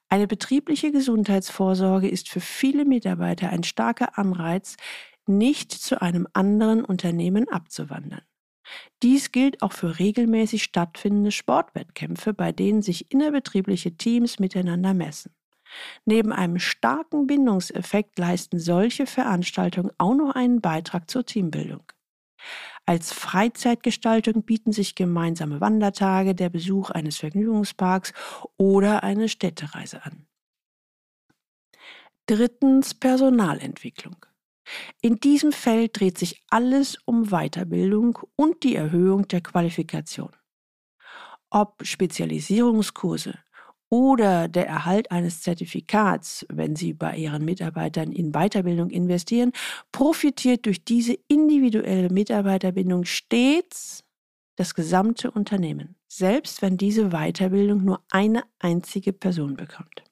Eine 0.10 0.28
betriebliche 0.28 0.92
Gesundheitsvorsorge 0.92 2.08
ist 2.08 2.30
für 2.30 2.40
viele 2.40 2.86
Mitarbeiter 2.86 3.50
ein 3.50 3.64
starker 3.64 4.18
Anreiz, 4.18 4.78
nicht 5.26 5.72
zu 5.72 6.02
einem 6.02 6.28
anderen 6.34 6.86
Unternehmen 6.86 7.50
abzuwandern. 7.50 8.22
Dies 9.04 9.32
gilt 9.32 9.62
auch 9.62 9.74
für 9.74 10.00
regelmäßig 10.00 10.64
stattfindende 10.64 11.32
Sportwettkämpfe, 11.32 12.34
bei 12.34 12.52
denen 12.52 12.82
sich 12.82 13.12
innerbetriebliche 13.12 13.96
Teams 13.96 14.40
miteinander 14.40 14.94
messen. 14.94 15.34
Neben 16.06 16.32
einem 16.32 16.60
starken 16.60 17.28
Bindungseffekt 17.28 18.18
leisten 18.18 18.60
solche 18.60 19.06
Veranstaltungen 19.06 19.92
auch 19.98 20.16
noch 20.16 20.36
einen 20.36 20.62
Beitrag 20.62 21.10
zur 21.10 21.26
Teambildung. 21.26 21.84
Als 22.90 23.12
Freizeitgestaltung 23.12 24.44
bieten 24.44 24.72
sich 24.72 24.96
gemeinsame 24.96 25.60
Wandertage, 25.60 26.34
der 26.34 26.50
Besuch 26.50 26.90
eines 26.90 27.18
Vergnügungsparks 27.18 28.14
oder 28.56 29.04
eine 29.04 29.28
Städtereise 29.28 30.06
an. 30.06 30.26
Drittens 32.28 32.94
Personalentwicklung. 32.94 34.26
In 35.02 35.18
diesem 35.18 35.52
Feld 35.52 36.00
dreht 36.00 36.18
sich 36.18 36.42
alles 36.50 36.98
um 37.04 37.26
Weiterbildung 37.26 38.20
und 38.38 38.64
die 38.64 38.76
Erhöhung 38.76 39.28
der 39.28 39.42
Qualifikation. 39.42 40.32
Ob 41.50 41.86
Spezialisierungskurse 41.86 43.38
oder 43.90 44.48
der 44.48 44.68
Erhalt 44.68 45.12
eines 45.12 45.42
Zertifikats, 45.42 46.46
wenn 46.50 46.76
Sie 46.76 46.94
bei 46.94 47.16
Ihren 47.16 47.46
Mitarbeitern 47.46 48.12
in 48.12 48.32
Weiterbildung 48.32 48.90
investieren, 48.90 49.52
profitiert 49.92 50.66
durch 50.66 50.84
diese 50.84 51.18
individuelle 51.28 52.10
Mitarbeiterbindung 52.10 53.06
stets 53.06 54.04
das 54.58 54.74
gesamte 54.74 55.32
Unternehmen, 55.32 55.96
selbst 56.08 56.62
wenn 56.62 56.78
diese 56.78 57.10
Weiterbildung 57.10 57.86
nur 57.86 58.04
eine 58.10 58.44
einzige 58.60 59.14
Person 59.14 59.56
bekommt. 59.56 60.04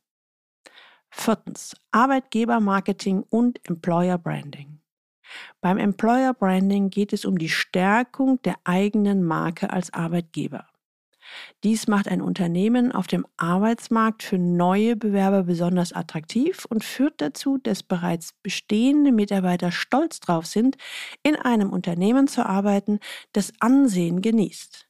Viertens, 1.10 1.76
Arbeitgebermarketing 1.92 3.24
und 3.30 3.60
Employer 3.68 4.18
Branding. 4.18 4.80
Beim 5.62 5.78
Employer 5.78 6.34
Branding 6.34 6.90
geht 6.90 7.14
es 7.14 7.26
um 7.26 7.38
die 7.38 7.50
Stärkung 7.50 8.42
der 8.44 8.56
eigenen 8.64 9.24
Marke 9.24 9.72
als 9.72 9.92
Arbeitgeber. 9.94 10.68
Dies 11.64 11.88
macht 11.88 12.08
ein 12.08 12.22
Unternehmen 12.22 12.92
auf 12.92 13.08
dem 13.08 13.26
Arbeitsmarkt 13.38 14.24
für 14.24 14.38
neue 14.38 14.96
Bewerber 14.96 15.44
besonders 15.44 15.94
attraktiv 15.94 16.66
und 16.66 16.84
führt 16.84 17.22
dazu, 17.22 17.58
dass 17.58 17.84
bereits 17.84 18.34
bestehende 18.44 19.12
Mitarbeiter 19.12 19.72
stolz 19.72 20.20
drauf 20.20 20.46
sind, 20.46 20.78
in 21.24 21.36
einem 21.36 21.72
Unternehmen 21.72 22.28
zu 22.28 22.46
arbeiten, 22.46 23.00
das 23.34 23.54
Ansehen 23.60 24.22
genießt. 24.22 24.88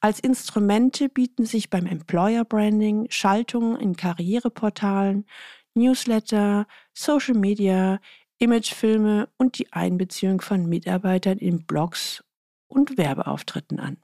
Als 0.00 0.20
Instrumente 0.20 1.08
bieten 1.08 1.44
sich 1.44 1.70
beim 1.70 1.86
Employer 1.86 2.44
Branding 2.44 3.06
Schaltungen 3.10 3.78
in 3.78 3.96
Karriereportalen, 3.96 5.26
Newsletter, 5.74 6.66
Social 6.94 7.34
Media, 7.34 8.00
Imagefilme 8.38 9.28
und 9.36 9.58
die 9.58 9.72
Einbeziehung 9.72 10.40
von 10.40 10.66
Mitarbeitern 10.66 11.38
in 11.38 11.66
Blogs 11.66 12.24
und 12.68 12.96
Werbeauftritten 12.96 13.80
an. 13.80 13.98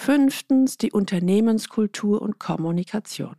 Fünftens 0.00 0.78
die 0.78 0.92
Unternehmenskultur 0.92 2.22
und 2.22 2.38
Kommunikation. 2.38 3.34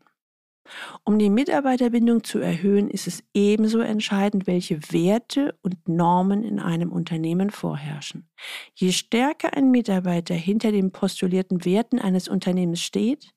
Um 1.05 1.17
die 1.17 1.29
Mitarbeiterbindung 1.29 2.25
zu 2.25 2.39
erhöhen, 2.39 2.89
ist 2.89 3.07
es 3.07 3.23
ebenso 3.33 3.79
entscheidend, 3.79 4.45
welche 4.45 4.77
Werte 4.91 5.57
und 5.61 5.87
Normen 5.87 6.43
in 6.43 6.59
einem 6.59 6.91
Unternehmen 6.91 7.49
vorherrschen. 7.49 8.29
Je 8.75 8.91
stärker 8.91 9.55
ein 9.55 9.71
Mitarbeiter 9.71 10.35
hinter 10.35 10.73
den 10.73 10.91
postulierten 10.91 11.63
Werten 11.63 11.97
eines 11.97 12.27
Unternehmens 12.27 12.81
steht, 12.81 13.31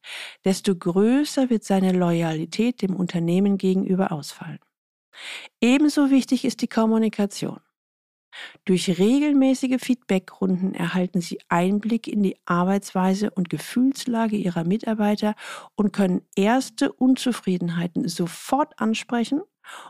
desto 0.45 0.75
größer 0.75 1.49
wird 1.49 1.62
seine 1.62 1.93
Loyalität 1.93 2.83
dem 2.83 2.97
Unternehmen 2.97 3.57
gegenüber 3.57 4.11
ausfallen. 4.11 4.59
Ebenso 5.61 6.11
wichtig 6.11 6.45
ist 6.45 6.61
die 6.61 6.69
Kommunikation. 6.69 7.61
Durch 8.65 8.99
regelmäßige 8.99 9.79
Feedbackrunden 9.81 10.75
erhalten 10.75 11.21
Sie 11.21 11.39
Einblick 11.49 12.07
in 12.07 12.23
die 12.23 12.37
Arbeitsweise 12.45 13.31
und 13.31 13.51
Gefühlslage 13.51 14.37
Ihrer 14.37 14.65
Mitarbeiter 14.65 15.35
und 15.75 15.93
können 15.93 16.23
erste 16.37 16.93
Unzufriedenheiten 16.93 18.09
sofort 18.09 18.79
ansprechen 18.79 19.43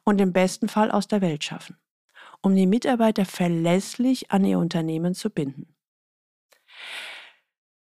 und 0.04 0.20
im 0.20 0.32
besten 0.32 0.68
Fall 0.68 0.90
aus 0.90 1.08
der 1.08 1.20
Welt 1.20 1.44
schaffen, 1.44 1.76
um 2.40 2.54
die 2.54 2.66
Mitarbeiter 2.66 3.24
verlässlich 3.24 4.30
an 4.30 4.44
Ihr 4.44 4.58
Unternehmen 4.58 5.14
zu 5.14 5.30
binden. 5.30 5.74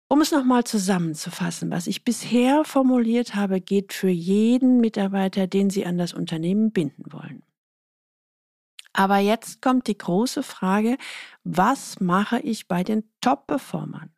Um 0.08 0.20
es 0.20 0.30
nochmal 0.30 0.62
zusammenzufassen, 0.62 1.70
was 1.70 1.88
ich 1.88 2.04
bisher 2.04 2.64
formuliert 2.64 3.34
habe, 3.34 3.60
geht 3.60 3.92
für 3.92 4.08
jeden 4.08 4.80
Mitarbeiter, 4.80 5.48
den 5.48 5.68
Sie 5.68 5.84
an 5.84 5.98
das 5.98 6.12
Unternehmen 6.12 6.70
binden 6.70 7.12
wollen. 7.12 7.42
Aber 8.96 9.18
jetzt 9.18 9.60
kommt 9.60 9.88
die 9.88 9.98
große 9.98 10.42
Frage, 10.42 10.96
was 11.44 12.00
mache 12.00 12.40
ich 12.40 12.66
bei 12.66 12.82
den 12.82 13.12
Top-Performern, 13.20 14.14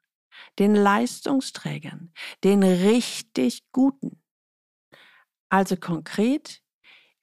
den 0.61 0.77
Leistungsträgern, 0.77 2.13
den 2.45 2.63
richtig 2.63 3.65
Guten? 3.73 4.23
Also 5.49 5.77
konkret, 5.77 6.63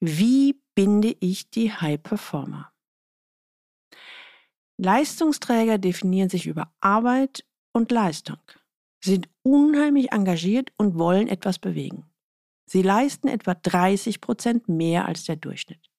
wie 0.02 0.62
binde 0.76 1.16
ich 1.22 1.50
die 1.50 1.72
High-Performer? 1.72 2.74
Leistungsträger 4.78 5.78
definieren 5.78 6.28
sich 6.28 6.48
über 6.48 6.74
Arbeit 6.82 7.46
und 7.72 7.90
Leistung, 7.90 8.42
sind 9.02 9.30
unheimlich 9.44 10.12
engagiert 10.12 10.74
und 10.76 11.00
wollen 11.00 11.30
etwas 11.30 11.58
bewegen. 11.58 12.12
Sie 12.66 12.82
leisten 12.82 13.30
etwa 13.30 13.54
30 13.54 14.20
Prozent 14.20 14.68
mehr 14.68 15.06
als 15.06 15.24
der 15.24 15.38
Durchschnitt. 15.38 15.90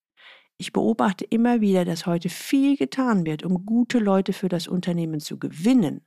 Ich 0.59 0.73
beobachte 0.73 1.25
immer 1.25 1.61
wieder, 1.61 1.85
dass 1.85 2.07
heute 2.07 2.29
viel 2.29 2.77
getan 2.77 3.27
wird, 3.27 3.43
um 3.43 3.67
gute 3.67 3.99
Leute 3.99 4.33
für 4.33 4.49
das 4.49 4.69
Unternehmen 4.69 5.21
zu 5.21 5.39
gewinnen 5.39 6.07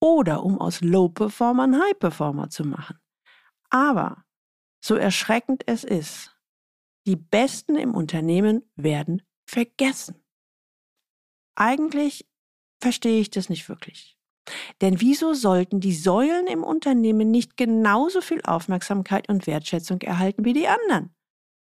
oder 0.00 0.42
um 0.42 0.60
aus 0.60 0.80
Low-Performern 0.80 1.80
High-Performer 1.80 2.50
zu 2.50 2.64
machen. 2.64 2.98
Aber, 3.70 4.24
so 4.84 4.94
erschreckend 4.96 5.62
es 5.66 5.84
ist, 5.84 6.36
die 7.06 7.16
Besten 7.16 7.76
im 7.76 7.94
Unternehmen 7.94 8.70
werden 8.76 9.22
vergessen. 9.48 10.22
Eigentlich 11.56 12.28
verstehe 12.80 13.20
ich 13.20 13.30
das 13.30 13.48
nicht 13.48 13.68
wirklich. 13.68 14.18
Denn 14.80 15.00
wieso 15.00 15.34
sollten 15.34 15.80
die 15.80 15.94
Säulen 15.94 16.46
im 16.46 16.64
Unternehmen 16.64 17.30
nicht 17.30 17.56
genauso 17.56 18.20
viel 18.20 18.40
Aufmerksamkeit 18.42 19.28
und 19.28 19.46
Wertschätzung 19.46 20.00
erhalten 20.00 20.44
wie 20.44 20.52
die 20.52 20.68
anderen? 20.68 21.14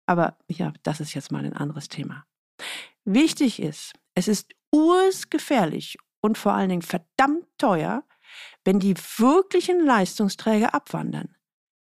Aber 0.07 0.39
ja, 0.49 0.73
das 0.83 1.01
ist 1.01 1.15
jetzt 1.15 1.33
mal 1.33 1.45
ein 1.45 1.55
anderes 1.55 1.89
Thema. 1.89 2.27
Wichtig 3.05 3.61
ist, 3.61 3.93
es 4.15 4.29
ist 4.29 4.55
ursgefährlich 4.73 5.99
und 6.21 6.39
vor 6.39 6.55
allen 6.55 6.71
Dingen 6.71 6.83
verdammt 6.83 7.47
teuer, 7.59 8.05
wenn 8.65 8.81
die 8.81 8.97
wirklichen 8.97 9.85
Leistungsträger 9.85 10.75
abwandern. 10.75 11.37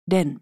Denn 0.06 0.40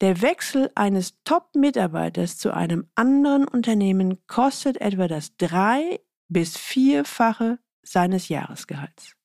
der 0.00 0.22
Wechsel 0.22 0.70
eines 0.74 1.22
Top-Mitarbeiters 1.24 2.38
zu 2.38 2.54
einem 2.54 2.88
anderen 2.94 3.46
Unternehmen 3.48 4.24
kostet 4.26 4.80
etwa 4.80 5.08
das 5.08 5.36
drei- 5.36 6.00
bis 6.28 6.56
vierfache 6.56 7.58
seines 7.82 8.28
Jahresgehalts. 8.28 9.16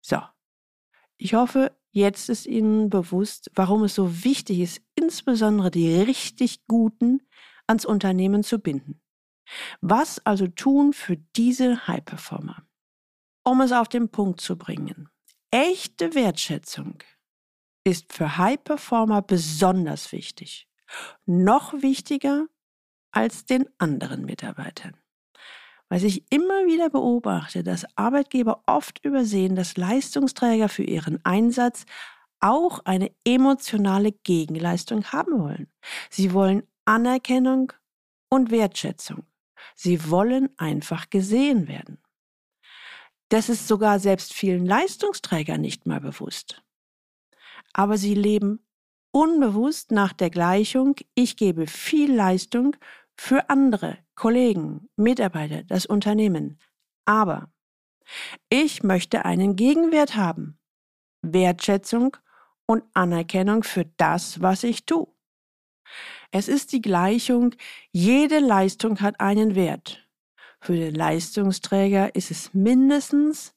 So, 0.00 0.22
ich 1.16 1.34
hoffe, 1.34 1.76
jetzt 1.90 2.28
ist 2.28 2.46
Ihnen 2.46 2.88
bewusst, 2.88 3.50
warum 3.54 3.84
es 3.84 3.94
so 3.94 4.24
wichtig 4.24 4.60
ist, 4.60 4.82
insbesondere 4.98 5.70
die 5.70 6.02
richtig 6.02 6.66
Guten 6.66 7.22
ans 7.66 7.84
Unternehmen 7.84 8.42
zu 8.42 8.58
binden. 8.58 9.00
Was 9.80 10.18
also 10.26 10.46
tun 10.48 10.92
für 10.92 11.16
diese 11.36 11.86
High-Performer? 11.86 12.66
Um 13.44 13.60
es 13.60 13.72
auf 13.72 13.88
den 13.88 14.10
Punkt 14.10 14.40
zu 14.40 14.58
bringen. 14.58 15.08
Echte 15.50 16.14
Wertschätzung 16.14 16.98
ist 17.84 18.12
für 18.12 18.36
High-Performer 18.36 19.22
besonders 19.22 20.12
wichtig. 20.12 20.68
Noch 21.24 21.72
wichtiger 21.74 22.46
als 23.12 23.46
den 23.46 23.66
anderen 23.78 24.24
Mitarbeitern. 24.24 24.96
Weil 25.88 26.04
ich 26.04 26.30
immer 26.30 26.66
wieder 26.66 26.90
beobachte, 26.90 27.62
dass 27.62 27.86
Arbeitgeber 27.96 28.62
oft 28.66 29.02
übersehen, 29.04 29.54
dass 29.56 29.78
Leistungsträger 29.78 30.68
für 30.68 30.82
ihren 30.82 31.24
Einsatz 31.24 31.86
auch 32.40 32.80
eine 32.84 33.10
emotionale 33.24 34.12
Gegenleistung 34.12 35.04
haben 35.06 35.38
wollen. 35.40 35.68
Sie 36.10 36.32
wollen 36.32 36.62
Anerkennung 36.84 37.72
und 38.28 38.50
Wertschätzung. 38.50 39.24
Sie 39.74 40.10
wollen 40.10 40.50
einfach 40.56 41.10
gesehen 41.10 41.68
werden. 41.68 41.98
Das 43.28 43.48
ist 43.48 43.68
sogar 43.68 43.98
selbst 43.98 44.32
vielen 44.32 44.64
Leistungsträgern 44.64 45.60
nicht 45.60 45.86
mal 45.86 46.00
bewusst. 46.00 46.62
Aber 47.72 47.98
sie 47.98 48.14
leben 48.14 48.60
unbewusst 49.10 49.90
nach 49.90 50.12
der 50.12 50.30
Gleichung, 50.30 50.96
ich 51.14 51.36
gebe 51.36 51.66
viel 51.66 52.14
Leistung 52.14 52.76
für 53.16 53.50
andere, 53.50 53.98
Kollegen, 54.14 54.88
Mitarbeiter, 54.96 55.64
das 55.64 55.86
Unternehmen. 55.86 56.58
Aber 57.04 57.50
ich 58.48 58.82
möchte 58.82 59.24
einen 59.24 59.56
Gegenwert 59.56 60.16
haben. 60.16 60.58
Wertschätzung 61.22 62.16
und 62.68 62.84
Anerkennung 62.94 63.64
für 63.64 63.86
das, 63.96 64.40
was 64.40 64.62
ich 64.62 64.84
tue. 64.84 65.08
Es 66.30 66.48
ist 66.48 66.72
die 66.72 66.82
Gleichung, 66.82 67.54
jede 67.90 68.38
Leistung 68.38 69.00
hat 69.00 69.18
einen 69.20 69.54
Wert. 69.54 70.06
Für 70.60 70.76
den 70.76 70.94
Leistungsträger 70.94 72.14
ist 72.14 72.30
es 72.30 72.52
mindestens 72.52 73.54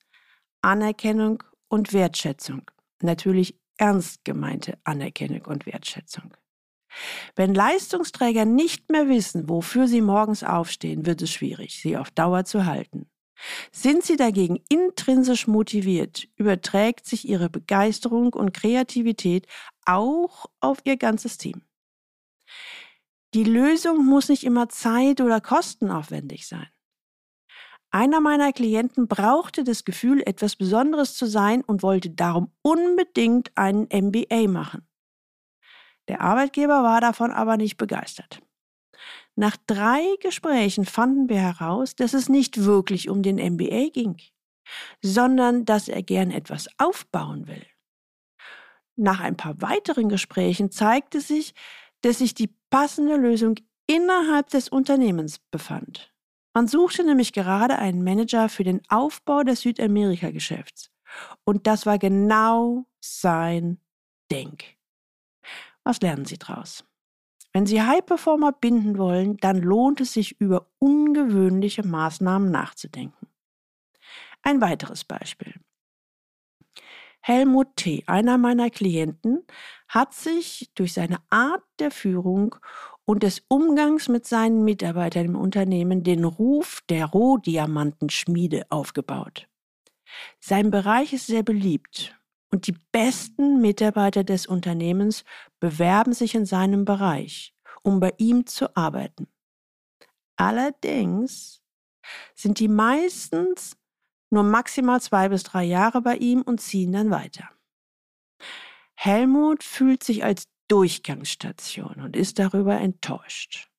Anerkennung 0.61 1.43
und 1.67 1.91
Wertschätzung. 1.93 2.63
Natürlich 3.01 3.59
ernst 3.77 4.23
gemeinte 4.23 4.77
Anerkennung 4.85 5.45
und 5.45 5.65
Wertschätzung. 5.65 6.33
Wenn 7.35 7.53
Leistungsträger 7.53 8.45
nicht 8.45 8.91
mehr 8.91 9.09
wissen, 9.09 9.49
wofür 9.49 9.87
sie 9.87 10.01
morgens 10.01 10.43
aufstehen, 10.43 11.05
wird 11.05 11.21
es 11.21 11.31
schwierig, 11.31 11.81
sie 11.81 11.97
auf 11.97 12.11
Dauer 12.11 12.45
zu 12.45 12.65
halten. 12.65 13.09
Sind 13.71 14.03
sie 14.03 14.15
dagegen 14.15 14.61
intrinsisch 14.69 15.47
motiviert, 15.47 16.27
überträgt 16.35 17.05
sich 17.05 17.27
ihre 17.27 17.49
Begeisterung 17.49 18.33
und 18.33 18.53
Kreativität 18.53 19.47
auch 19.85 20.45
auf 20.59 20.79
ihr 20.83 20.97
ganzes 20.97 21.37
Team. 21.37 21.63
Die 23.33 23.43
Lösung 23.43 24.05
muss 24.05 24.29
nicht 24.29 24.43
immer 24.43 24.67
zeit- 24.69 25.21
oder 25.21 25.39
kostenaufwendig 25.39 26.47
sein. 26.47 26.67
Einer 27.89 28.21
meiner 28.21 28.53
Klienten 28.53 29.07
brauchte 29.07 29.63
das 29.63 29.83
Gefühl, 29.83 30.21
etwas 30.25 30.55
Besonderes 30.55 31.15
zu 31.15 31.25
sein 31.25 31.61
und 31.61 31.83
wollte 31.83 32.09
darum 32.09 32.51
unbedingt 32.61 33.51
einen 33.57 33.87
MBA 33.91 34.47
machen. 34.47 34.87
Der 36.07 36.21
Arbeitgeber 36.21 36.83
war 36.83 37.01
davon 37.01 37.31
aber 37.31 37.57
nicht 37.57 37.77
begeistert. 37.77 38.41
Nach 39.35 39.57
drei 39.67 40.03
Gesprächen 40.19 40.85
fanden 40.85 41.29
wir 41.29 41.39
heraus, 41.39 41.95
dass 41.95 42.13
es 42.13 42.29
nicht 42.29 42.63
wirklich 42.63 43.09
um 43.09 43.23
den 43.23 43.37
MBA 43.37 43.89
ging, 43.93 44.17
sondern 45.01 45.65
dass 45.65 45.87
er 45.87 46.03
gern 46.03 46.31
etwas 46.31 46.67
aufbauen 46.77 47.47
will. 47.47 47.65
Nach 48.97 49.19
ein 49.19 49.37
paar 49.37 49.61
weiteren 49.61 50.09
Gesprächen 50.09 50.69
zeigte 50.69 51.21
sich, 51.21 51.53
dass 52.01 52.19
sich 52.19 52.33
die 52.33 52.53
passende 52.69 53.15
Lösung 53.15 53.55
innerhalb 53.87 54.49
des 54.49 54.69
Unternehmens 54.69 55.39
befand. 55.51 56.13
Man 56.53 56.67
suchte 56.67 57.03
nämlich 57.03 57.31
gerade 57.31 57.79
einen 57.79 58.03
Manager 58.03 58.49
für 58.49 58.63
den 58.63 58.81
Aufbau 58.89 59.43
des 59.43 59.61
Südamerika-Geschäfts. 59.61 60.91
Und 61.45 61.67
das 61.67 61.85
war 61.85 61.97
genau 61.97 62.85
sein 62.99 63.79
Denk. 64.29 64.77
Was 65.83 66.01
lernen 66.01 66.25
Sie 66.25 66.37
daraus? 66.37 66.83
Wenn 67.53 67.65
Sie 67.65 67.81
High-Performer 67.81 68.53
binden 68.53 68.97
wollen, 68.97 69.37
dann 69.37 69.57
lohnt 69.57 69.99
es 70.01 70.13
sich, 70.13 70.39
über 70.39 70.67
ungewöhnliche 70.79 71.85
Maßnahmen 71.85 72.49
nachzudenken. 72.49 73.27
Ein 74.41 74.61
weiteres 74.61 75.03
Beispiel. 75.03 75.53
Helmut 77.21 77.75
T., 77.75 78.03
einer 78.07 78.37
meiner 78.37 78.69
Klienten, 78.69 79.45
hat 79.87 80.13
sich 80.13 80.71
durch 80.73 80.93
seine 80.93 81.19
Art 81.29 81.63
der 81.79 81.91
Führung 81.91 82.55
und 83.05 83.21
des 83.21 83.43
Umgangs 83.47 84.07
mit 84.07 84.25
seinen 84.25 84.63
Mitarbeitern 84.63 85.25
im 85.25 85.35
Unternehmen 85.35 86.03
den 86.03 86.23
Ruf 86.23 86.81
der 86.89 87.05
Rohdiamantenschmiede 87.05 88.65
aufgebaut. 88.69 89.47
Sein 90.39 90.71
Bereich 90.71 91.13
ist 91.13 91.27
sehr 91.27 91.43
beliebt 91.43 92.17
und 92.51 92.67
die 92.67 92.75
besten 92.91 93.61
Mitarbeiter 93.61 94.23
des 94.23 94.45
Unternehmens 94.45 95.23
bewerben 95.59 96.13
sich 96.13 96.35
in 96.35 96.45
seinem 96.45 96.85
Bereich, 96.85 97.55
um 97.81 97.99
bei 97.99 98.13
ihm 98.17 98.45
zu 98.45 98.75
arbeiten. 98.75 99.27
Allerdings 100.35 101.63
sind 102.35 102.59
die 102.59 102.67
meistens 102.67 103.77
nur 104.31 104.43
maximal 104.43 105.01
zwei 105.01 105.29
bis 105.29 105.43
drei 105.43 105.63
Jahre 105.63 106.01
bei 106.01 106.17
ihm 106.17 106.41
und 106.41 106.61
ziehen 106.61 106.91
dann 106.91 107.11
weiter. 107.11 107.49
Helmut 108.95 109.63
fühlt 109.63 110.03
sich 110.03 110.23
als 110.23 110.47
Durchgangsstation 110.67 112.01
und 112.01 112.15
ist 112.15 112.39
darüber 112.39 112.79
enttäuscht. 112.79 113.69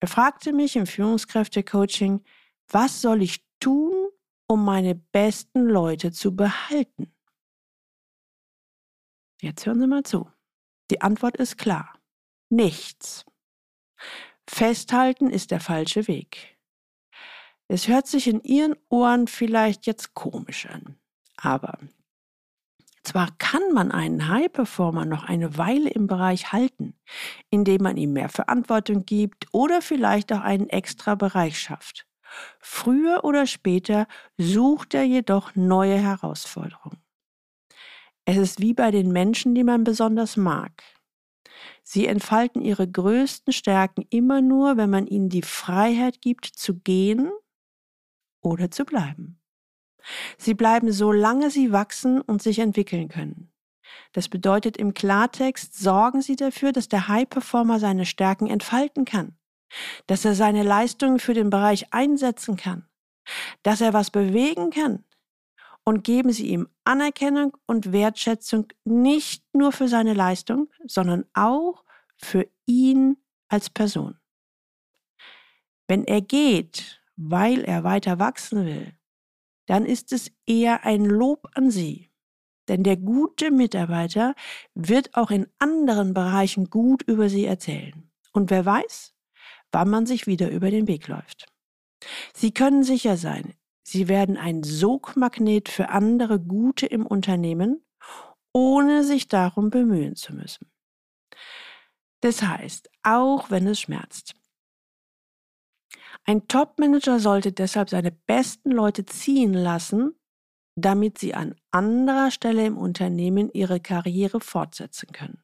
Er 0.00 0.08
fragte 0.08 0.52
mich 0.52 0.76
im 0.76 0.86
Führungskräftecoaching, 0.86 2.22
was 2.68 3.00
soll 3.00 3.22
ich 3.22 3.44
tun, 3.60 4.08
um 4.46 4.64
meine 4.64 4.94
besten 4.94 5.66
Leute 5.66 6.12
zu 6.12 6.34
behalten? 6.34 7.14
Jetzt 9.40 9.66
hören 9.66 9.80
Sie 9.80 9.86
mal 9.86 10.02
zu. 10.02 10.30
Die 10.90 11.00
Antwort 11.00 11.36
ist 11.36 11.56
klar. 11.56 11.94
Nichts. 12.50 13.24
Festhalten 14.48 15.30
ist 15.30 15.50
der 15.50 15.60
falsche 15.60 16.08
Weg. 16.08 16.58
Es 17.68 17.86
hört 17.86 18.06
sich 18.06 18.26
in 18.26 18.42
Ihren 18.42 18.74
Ohren 18.88 19.28
vielleicht 19.28 19.86
jetzt 19.86 20.14
komisch 20.14 20.66
an, 20.66 20.98
aber 21.36 21.78
Zwar 23.02 23.28
kann 23.38 23.72
man 23.72 23.92
einen 23.92 24.28
High-Performer 24.28 25.06
noch 25.06 25.24
eine 25.24 25.56
Weile 25.56 25.88
im 25.90 26.06
Bereich 26.06 26.52
halten, 26.52 26.94
indem 27.48 27.82
man 27.82 27.96
ihm 27.96 28.12
mehr 28.12 28.28
Verantwortung 28.28 29.06
gibt 29.06 29.46
oder 29.52 29.80
vielleicht 29.80 30.32
auch 30.32 30.42
einen 30.42 30.68
extra 30.68 31.14
Bereich 31.14 31.58
schafft. 31.58 32.06
Früher 32.60 33.24
oder 33.24 33.46
später 33.46 34.06
sucht 34.36 34.94
er 34.94 35.04
jedoch 35.04 35.54
neue 35.54 35.96
Herausforderungen. 35.96 36.99
Es 38.30 38.36
ist 38.36 38.60
wie 38.60 38.74
bei 38.74 38.92
den 38.92 39.10
Menschen, 39.10 39.56
die 39.56 39.64
man 39.64 39.82
besonders 39.82 40.36
mag. 40.36 40.84
Sie 41.82 42.06
entfalten 42.06 42.62
ihre 42.62 42.88
größten 42.88 43.52
Stärken 43.52 44.06
immer 44.08 44.40
nur, 44.40 44.76
wenn 44.76 44.88
man 44.88 45.08
ihnen 45.08 45.30
die 45.30 45.42
Freiheit 45.42 46.22
gibt, 46.22 46.46
zu 46.46 46.78
gehen 46.78 47.32
oder 48.40 48.70
zu 48.70 48.84
bleiben. 48.84 49.40
Sie 50.38 50.54
bleiben 50.54 50.92
so 50.92 51.10
lange 51.10 51.50
sie 51.50 51.72
wachsen 51.72 52.20
und 52.20 52.40
sich 52.40 52.60
entwickeln 52.60 53.08
können. 53.08 53.52
Das 54.12 54.28
bedeutet 54.28 54.76
im 54.76 54.94
Klartext, 54.94 55.76
sorgen 55.76 56.22
Sie 56.22 56.36
dafür, 56.36 56.70
dass 56.70 56.86
der 56.86 57.08
High-Performer 57.08 57.80
seine 57.80 58.06
Stärken 58.06 58.46
entfalten 58.46 59.06
kann, 59.06 59.36
dass 60.06 60.24
er 60.24 60.36
seine 60.36 60.62
Leistungen 60.62 61.18
für 61.18 61.34
den 61.34 61.50
Bereich 61.50 61.92
einsetzen 61.92 62.56
kann, 62.56 62.86
dass 63.64 63.80
er 63.80 63.92
was 63.92 64.12
bewegen 64.12 64.70
kann, 64.70 65.04
und 65.84 66.04
geben 66.04 66.32
Sie 66.32 66.48
ihm 66.48 66.68
Anerkennung 66.84 67.56
und 67.66 67.92
Wertschätzung 67.92 68.68
nicht 68.84 69.44
nur 69.54 69.72
für 69.72 69.88
seine 69.88 70.14
Leistung, 70.14 70.70
sondern 70.86 71.24
auch 71.34 71.84
für 72.16 72.48
ihn 72.66 73.16
als 73.48 73.70
Person. 73.70 74.18
Wenn 75.88 76.04
er 76.04 76.20
geht, 76.20 77.02
weil 77.16 77.64
er 77.64 77.82
weiter 77.82 78.18
wachsen 78.18 78.64
will, 78.64 78.92
dann 79.66 79.84
ist 79.84 80.12
es 80.12 80.30
eher 80.46 80.84
ein 80.84 81.04
Lob 81.04 81.48
an 81.54 81.70
Sie. 81.70 82.10
Denn 82.68 82.84
der 82.84 82.96
gute 82.96 83.50
Mitarbeiter 83.50 84.34
wird 84.74 85.14
auch 85.16 85.30
in 85.30 85.48
anderen 85.58 86.14
Bereichen 86.14 86.70
gut 86.70 87.02
über 87.02 87.28
Sie 87.28 87.44
erzählen. 87.44 88.10
Und 88.32 88.50
wer 88.50 88.64
weiß, 88.64 89.14
wann 89.72 89.90
man 89.90 90.06
sich 90.06 90.26
wieder 90.26 90.50
über 90.50 90.70
den 90.70 90.86
Weg 90.86 91.08
läuft. 91.08 91.46
Sie 92.34 92.52
können 92.52 92.84
sicher 92.84 93.16
sein, 93.16 93.54
Sie 93.90 94.06
werden 94.06 94.36
ein 94.36 94.62
Sogmagnet 94.62 95.68
für 95.68 95.88
andere 95.88 96.38
Gute 96.38 96.86
im 96.86 97.04
Unternehmen, 97.04 97.84
ohne 98.52 99.02
sich 99.02 99.26
darum 99.26 99.70
bemühen 99.70 100.14
zu 100.14 100.32
müssen. 100.32 100.70
Das 102.20 102.40
heißt, 102.40 102.88
auch 103.02 103.50
wenn 103.50 103.66
es 103.66 103.80
schmerzt. 103.80 104.36
Ein 106.24 106.46
Topmanager 106.46 107.18
sollte 107.18 107.50
deshalb 107.50 107.90
seine 107.90 108.12
besten 108.12 108.70
Leute 108.70 109.06
ziehen 109.06 109.54
lassen, 109.54 110.14
damit 110.76 111.18
sie 111.18 111.34
an 111.34 111.56
anderer 111.72 112.30
Stelle 112.30 112.64
im 112.66 112.78
Unternehmen 112.78 113.50
ihre 113.52 113.80
Karriere 113.80 114.38
fortsetzen 114.38 115.10
können. 115.10 115.42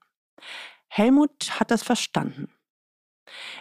Helmut 0.86 1.58
hat 1.58 1.72
das 1.72 1.82
verstanden. 1.82 2.52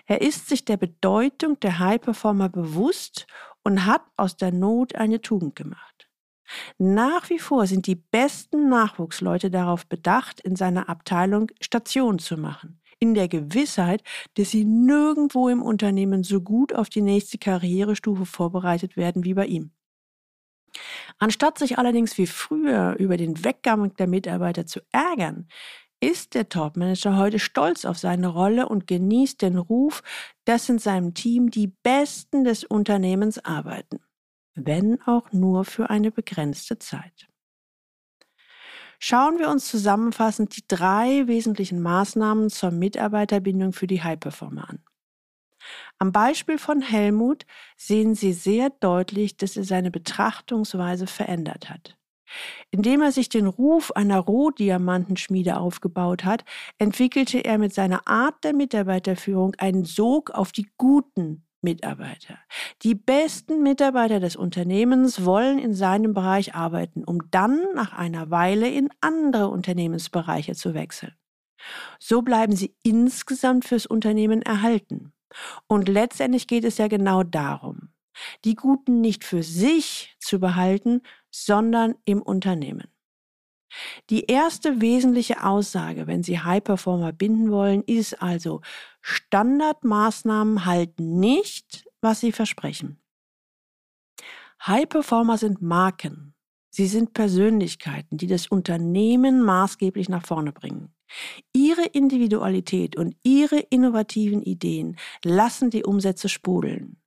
Er 0.06 0.22
ist 0.22 0.48
sich 0.48 0.64
der 0.64 0.78
Bedeutung 0.78 1.60
der 1.60 1.80
High 1.80 2.02
Performer 2.02 2.50
bewusst 2.50 3.26
und 3.66 3.86
hat 3.86 4.04
aus 4.16 4.38
der 4.38 4.54
Not 4.54 4.96
eine 4.96 5.20
Tugend 5.20 5.56
gemacht. 5.56 6.08
Nach 6.78 7.30
wie 7.30 7.40
vor 7.40 7.66
sind 7.66 7.88
die 7.88 7.96
besten 7.96 8.70
Nachwuchsleute 8.70 9.50
darauf 9.50 9.88
bedacht, 9.88 10.40
in 10.40 10.56
seiner 10.56 10.88
Abteilung 10.88 11.52
Station 11.60 12.20
zu 12.20 12.38
machen, 12.38 12.80
in 13.00 13.16
der 13.16 13.28
Gewissheit, 13.28 14.04
dass 14.36 14.52
sie 14.52 14.64
nirgendwo 14.64 15.50
im 15.50 15.64
Unternehmen 15.64 16.24
so 16.24 16.42
gut 16.42 16.74
auf 16.74 16.90
die 16.90 17.02
nächste 17.02 17.40
Karrierestufe 17.40 18.28
vorbereitet 18.28 18.96
werden 18.96 19.24
wie 19.24 19.34
bei 19.34 19.48
ihm. 19.48 19.72
Anstatt 21.18 21.58
sich 21.58 21.78
allerdings 21.78 22.18
wie 22.18 22.28
früher 22.28 22.96
über 23.00 23.18
den 23.18 23.44
Weggang 23.44 23.96
der 23.96 24.08
Mitarbeiter 24.08 24.66
zu 24.66 24.82
ärgern, 24.92 25.48
ist 26.00 26.34
der 26.34 26.50
Topmanager 26.50 27.18
heute 27.18 27.40
stolz 27.40 27.86
auf 27.86 27.98
seine 27.98 28.28
Rolle 28.28 28.68
und 28.68 28.88
genießt 28.88 29.42
den 29.42 29.58
Ruf, 29.58 30.04
dass 30.46 30.70
in 30.70 30.80
seinem 30.80 31.14
Team 31.14 31.50
die 31.50 31.68
Besten 31.68 32.44
des 32.44 32.64
Unternehmens 32.64 33.44
arbeiten, 33.44 34.00
wenn 34.54 35.02
auch 35.04 35.32
nur 35.32 35.66
für 35.66 35.90
eine 35.90 36.12
begrenzte 36.12 36.80
Zeit. 36.80 37.28
Schauen 39.00 39.40
wir 39.40 39.50
uns 39.50 39.68
zusammenfassend 39.68 40.56
die 40.56 40.68
drei 40.68 41.28
wesentlichen 41.28 41.82
Maßnahmen 41.82 42.50
zur 42.50 42.72
Mitarbeiterbindung 42.72 43.74
für 43.74 43.88
die 43.88 44.02
High-Performer 44.02 44.70
an. 44.70 44.84
Am 45.98 46.12
Beispiel 46.12 46.58
von 46.58 46.82
Helmut 46.82 47.46
sehen 47.76 48.16
Sie 48.16 48.34
sehr 48.34 48.70
deutlich, 48.70 49.38
dass 49.38 49.58
er 49.58 49.64
seine 49.64 49.92
Betrachtungsweise 49.92 51.08
verändert 51.08 51.70
hat. 51.70 51.98
Indem 52.72 53.02
er 53.02 53.12
sich 53.12 53.30
den 53.30 53.48
Ruf 53.48 53.92
einer 53.92 54.20
Rohdiamantenschmiede 54.20 55.58
aufgebaut 55.58 56.26
hat, 56.26 56.44
entwickelte 56.78 57.40
er 57.40 57.58
mit 57.58 57.74
seiner 57.74 58.08
Art 58.08 58.44
der 58.44 58.54
Mitarbeiterführung 58.54 59.56
einen 59.58 59.86
Sog 59.86 60.32
auf 60.32 60.52
die 60.52 60.68
guten 60.78 61.46
Mitarbeiter. 61.62 62.38
Die 62.84 62.96
besten 62.96 63.64
Mitarbeiter 63.64 64.20
des 64.20 64.36
Unternehmens 64.36 65.26
wollen 65.26 65.60
in 65.60 65.74
seinem 65.74 66.14
Bereich 66.14 66.56
arbeiten, 66.56 67.04
um 67.04 67.30
dann 67.32 67.60
nach 67.74 67.92
einer 67.94 68.30
Weile 68.30 68.70
in 68.70 68.90
andere 69.02 69.50
Unternehmensbereiche 69.50 70.56
zu 70.56 70.74
wechseln. 70.74 71.16
So 72.00 72.22
bleiben 72.22 72.56
sie 72.56 72.76
insgesamt 72.84 73.66
fürs 73.66 73.86
Unternehmen 73.86 74.42
erhalten. 74.42 75.12
Und 75.68 75.90
letztendlich 75.90 76.48
geht 76.48 76.64
es 76.64 76.78
ja 76.78 76.88
genau 76.88 77.24
darum, 77.24 77.90
die 78.46 78.56
Guten 78.56 79.02
nicht 79.02 79.24
für 79.24 79.44
sich 79.44 80.16
zu 80.20 80.40
behalten, 80.40 81.02
sondern 81.44 81.96
im 82.06 82.22
Unternehmen. 82.22 82.88
Die 84.10 84.26
erste 84.26 84.80
wesentliche 84.80 85.44
Aussage, 85.44 86.08
wenn 86.08 86.24
Sie 86.24 86.40
High 86.40 86.64
Performer 86.64 87.12
binden 87.12 87.52
wollen, 87.52 87.84
ist 87.84 88.22
also, 88.22 88.62
Standardmaßnahmen 89.02 90.66
halten 90.66 91.20
nicht, 91.20 91.86
was 92.02 92.22
sie 92.22 92.32
versprechen. 92.32 93.02
High 94.66 94.88
Performer 94.88 95.38
sind 95.38 95.62
Marken. 95.62 96.34
Sie 96.70 96.88
sind 96.88 97.14
Persönlichkeiten, 97.14 98.18
die 98.18 98.28
das 98.28 98.48
Unternehmen 98.48 99.42
maßgeblich 99.42 100.10
nach 100.10 100.26
vorne 100.26 100.52
bringen. 100.52 100.94
Ihre 101.54 101.86
Individualität 101.86 102.98
und 102.98 103.16
ihre 103.24 103.60
innovativen 103.60 104.42
Ideen 104.42 104.98
lassen 105.24 105.70
die 105.70 105.84
Umsätze 105.84 106.30
sprudeln. 106.30 106.98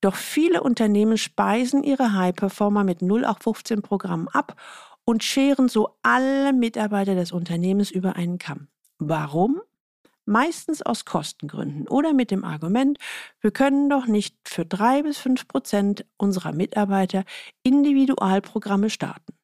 Doch 0.00 0.14
viele 0.14 0.62
Unternehmen 0.62 1.18
speisen 1.18 1.82
ihre 1.82 2.14
High-Performer 2.14 2.84
mit 2.84 3.02
0815 3.02 3.82
Programmen 3.82 4.28
ab 4.28 4.56
und 5.04 5.24
scheren 5.24 5.68
so 5.68 5.96
alle 6.02 6.52
Mitarbeiter 6.52 7.14
des 7.14 7.32
Unternehmens 7.32 7.90
über 7.90 8.16
einen 8.16 8.38
Kamm. 8.38 8.68
Warum? 8.98 9.60
Meistens 10.26 10.82
aus 10.82 11.04
Kostengründen 11.04 11.88
oder 11.88 12.12
mit 12.12 12.30
dem 12.30 12.44
Argument, 12.44 12.98
wir 13.40 13.50
können 13.50 13.88
doch 13.90 14.06
nicht 14.06 14.36
für 14.44 14.64
drei 14.64 15.02
bis 15.02 15.18
fünf 15.18 15.48
Prozent 15.48 16.06
unserer 16.16 16.52
Mitarbeiter 16.52 17.24
Individualprogramme 17.62 18.90
starten. 18.90 19.34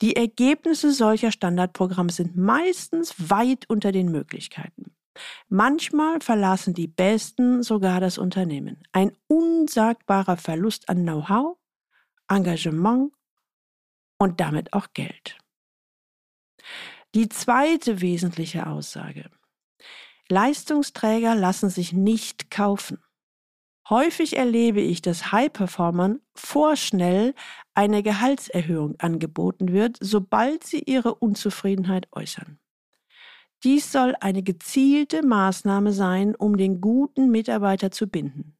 Die 0.00 0.16
Ergebnisse 0.16 0.92
solcher 0.92 1.32
Standardprogramme 1.32 2.12
sind 2.12 2.36
meistens 2.36 3.14
weit 3.30 3.68
unter 3.68 3.92
den 3.92 4.10
Möglichkeiten. 4.10 4.94
Manchmal 5.48 6.20
verlassen 6.20 6.74
die 6.74 6.86
Besten 6.86 7.62
sogar 7.62 8.00
das 8.00 8.18
Unternehmen. 8.18 8.82
Ein 8.92 9.16
unsagbarer 9.26 10.36
Verlust 10.36 10.88
an 10.88 11.02
Know-how, 11.02 11.58
Engagement 12.28 13.12
und 14.18 14.40
damit 14.40 14.72
auch 14.72 14.88
Geld. 14.94 15.38
Die 17.14 17.28
zweite 17.28 18.00
wesentliche 18.00 18.66
Aussage. 18.66 19.30
Leistungsträger 20.28 21.34
lassen 21.34 21.70
sich 21.70 21.92
nicht 21.92 22.50
kaufen. 22.50 23.02
Häufig 23.88 24.36
erlebe 24.36 24.80
ich, 24.80 25.02
dass 25.02 25.32
High-Performern 25.32 26.20
vorschnell 26.36 27.34
eine 27.74 28.04
Gehaltserhöhung 28.04 28.94
angeboten 29.00 29.72
wird, 29.72 29.96
sobald 30.00 30.62
sie 30.62 30.78
ihre 30.78 31.16
Unzufriedenheit 31.16 32.06
äußern. 32.12 32.60
Dies 33.62 33.92
soll 33.92 34.14
eine 34.20 34.42
gezielte 34.42 35.24
Maßnahme 35.24 35.92
sein, 35.92 36.34
um 36.34 36.56
den 36.56 36.80
guten 36.80 37.30
Mitarbeiter 37.30 37.90
zu 37.90 38.06
binden. 38.06 38.56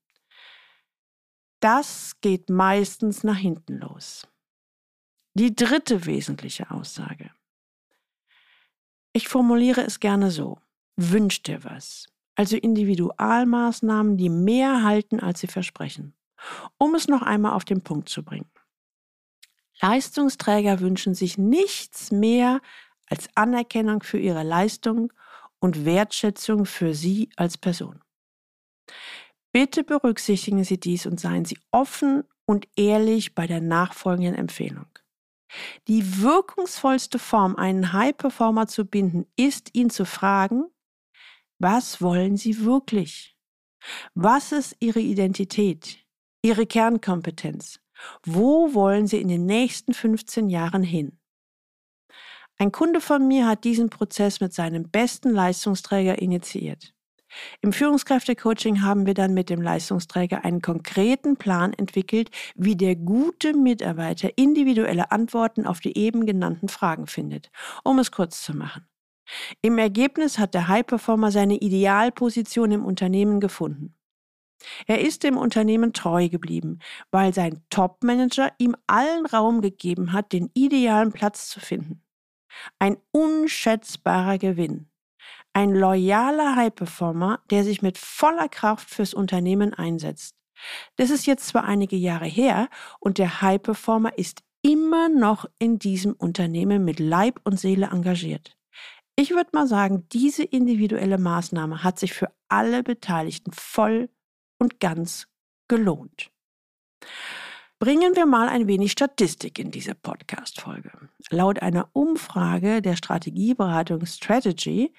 Das 1.60 2.20
geht 2.20 2.50
meistens 2.50 3.24
nach 3.24 3.36
hinten 3.36 3.78
los. 3.78 4.26
Die 5.34 5.54
dritte 5.54 6.06
wesentliche 6.06 6.70
Aussage. 6.70 7.30
Ich 9.12 9.28
formuliere 9.28 9.82
es 9.82 10.00
gerne 10.00 10.30
so. 10.30 10.58
Wünsch 10.96 11.42
dir 11.42 11.64
was. 11.64 12.06
Also 12.34 12.56
Individualmaßnahmen, 12.56 14.16
die 14.16 14.28
mehr 14.28 14.82
halten, 14.82 15.20
als 15.20 15.40
sie 15.40 15.46
versprechen. 15.46 16.14
Um 16.78 16.94
es 16.94 17.08
noch 17.08 17.22
einmal 17.22 17.52
auf 17.52 17.64
den 17.64 17.82
Punkt 17.82 18.08
zu 18.08 18.24
bringen. 18.24 18.50
Leistungsträger 19.80 20.80
wünschen 20.80 21.14
sich 21.14 21.38
nichts 21.38 22.10
mehr 22.10 22.60
als 23.10 23.28
Anerkennung 23.34 24.02
für 24.02 24.18
ihre 24.18 24.42
Leistung 24.42 25.12
und 25.58 25.84
Wertschätzung 25.84 26.64
für 26.64 26.94
sie 26.94 27.28
als 27.36 27.58
Person. 27.58 28.00
Bitte 29.52 29.84
berücksichtigen 29.84 30.64
Sie 30.64 30.78
dies 30.78 31.06
und 31.06 31.18
seien 31.18 31.44
Sie 31.44 31.58
offen 31.72 32.24
und 32.46 32.68
ehrlich 32.76 33.34
bei 33.34 33.46
der 33.46 33.60
nachfolgenden 33.60 34.36
Empfehlung. 34.36 34.86
Die 35.88 36.22
wirkungsvollste 36.22 37.18
Form, 37.18 37.56
einen 37.56 37.92
High-Performer 37.92 38.68
zu 38.68 38.84
binden, 38.84 39.26
ist, 39.36 39.74
ihn 39.74 39.90
zu 39.90 40.04
fragen, 40.04 40.66
was 41.58 42.00
wollen 42.00 42.36
Sie 42.36 42.64
wirklich? 42.64 43.36
Was 44.14 44.52
ist 44.52 44.76
Ihre 44.80 45.00
Identität, 45.00 45.98
Ihre 46.42 46.66
Kernkompetenz? 46.66 47.80
Wo 48.24 48.72
wollen 48.72 49.06
Sie 49.06 49.20
in 49.20 49.28
den 49.28 49.46
nächsten 49.46 49.92
15 49.92 50.48
Jahren 50.48 50.82
hin? 50.82 51.19
Ein 52.60 52.72
Kunde 52.72 53.00
von 53.00 53.26
mir 53.26 53.46
hat 53.46 53.64
diesen 53.64 53.88
Prozess 53.88 54.40
mit 54.40 54.52
seinem 54.52 54.90
besten 54.90 55.30
Leistungsträger 55.30 56.20
initiiert. 56.20 56.92
Im 57.62 57.72
Führungskräftecoaching 57.72 58.82
haben 58.82 59.06
wir 59.06 59.14
dann 59.14 59.32
mit 59.32 59.48
dem 59.48 59.62
Leistungsträger 59.62 60.44
einen 60.44 60.60
konkreten 60.60 61.38
Plan 61.38 61.72
entwickelt, 61.72 62.30
wie 62.56 62.76
der 62.76 62.96
gute 62.96 63.54
Mitarbeiter 63.54 64.36
individuelle 64.36 65.10
Antworten 65.10 65.66
auf 65.66 65.80
die 65.80 65.96
eben 65.96 66.26
genannten 66.26 66.68
Fragen 66.68 67.06
findet. 67.06 67.50
Um 67.82 67.98
es 67.98 68.12
kurz 68.12 68.42
zu 68.42 68.54
machen. 68.54 68.86
Im 69.62 69.78
Ergebnis 69.78 70.38
hat 70.38 70.52
der 70.52 70.68
High-Performer 70.68 71.30
seine 71.30 71.56
Idealposition 71.56 72.72
im 72.72 72.84
Unternehmen 72.84 73.40
gefunden. 73.40 73.94
Er 74.86 75.00
ist 75.00 75.22
dem 75.22 75.38
Unternehmen 75.38 75.94
treu 75.94 76.28
geblieben, 76.28 76.80
weil 77.10 77.32
sein 77.32 77.62
Top-Manager 77.70 78.52
ihm 78.58 78.76
allen 78.86 79.24
Raum 79.24 79.62
gegeben 79.62 80.12
hat, 80.12 80.34
den 80.34 80.50
idealen 80.52 81.12
Platz 81.12 81.48
zu 81.48 81.58
finden. 81.58 82.02
Ein 82.78 82.96
unschätzbarer 83.12 84.38
Gewinn. 84.38 84.88
Ein 85.52 85.74
loyaler 85.74 86.56
High-Performer, 86.56 87.40
der 87.50 87.64
sich 87.64 87.82
mit 87.82 87.98
voller 87.98 88.48
Kraft 88.48 88.88
fürs 88.88 89.14
Unternehmen 89.14 89.74
einsetzt. 89.74 90.36
Das 90.96 91.10
ist 91.10 91.26
jetzt 91.26 91.48
zwar 91.48 91.64
einige 91.64 91.96
Jahre 91.96 92.26
her 92.26 92.68
und 92.98 93.18
der 93.18 93.42
High-Performer 93.42 94.16
ist 94.18 94.42
immer 94.62 95.08
noch 95.08 95.46
in 95.58 95.78
diesem 95.78 96.12
Unternehmen 96.12 96.84
mit 96.84 97.00
Leib 97.00 97.40
und 97.44 97.58
Seele 97.58 97.86
engagiert. 97.86 98.56
Ich 99.16 99.30
würde 99.30 99.50
mal 99.52 99.66
sagen, 99.66 100.06
diese 100.12 100.44
individuelle 100.44 101.18
Maßnahme 101.18 101.82
hat 101.82 101.98
sich 101.98 102.12
für 102.12 102.32
alle 102.48 102.82
Beteiligten 102.82 103.52
voll 103.52 104.08
und 104.58 104.80
ganz 104.80 105.28
gelohnt. 105.68 106.30
Bringen 107.82 108.14
wir 108.14 108.26
mal 108.26 108.50
ein 108.50 108.66
wenig 108.66 108.92
Statistik 108.92 109.58
in 109.58 109.70
diese 109.70 109.94
Podcast-Folge. 109.94 110.92
Laut 111.30 111.62
einer 111.62 111.88
Umfrage 111.94 112.82
der 112.82 112.94
Strategieberatung 112.94 114.04
Strategy 114.04 114.92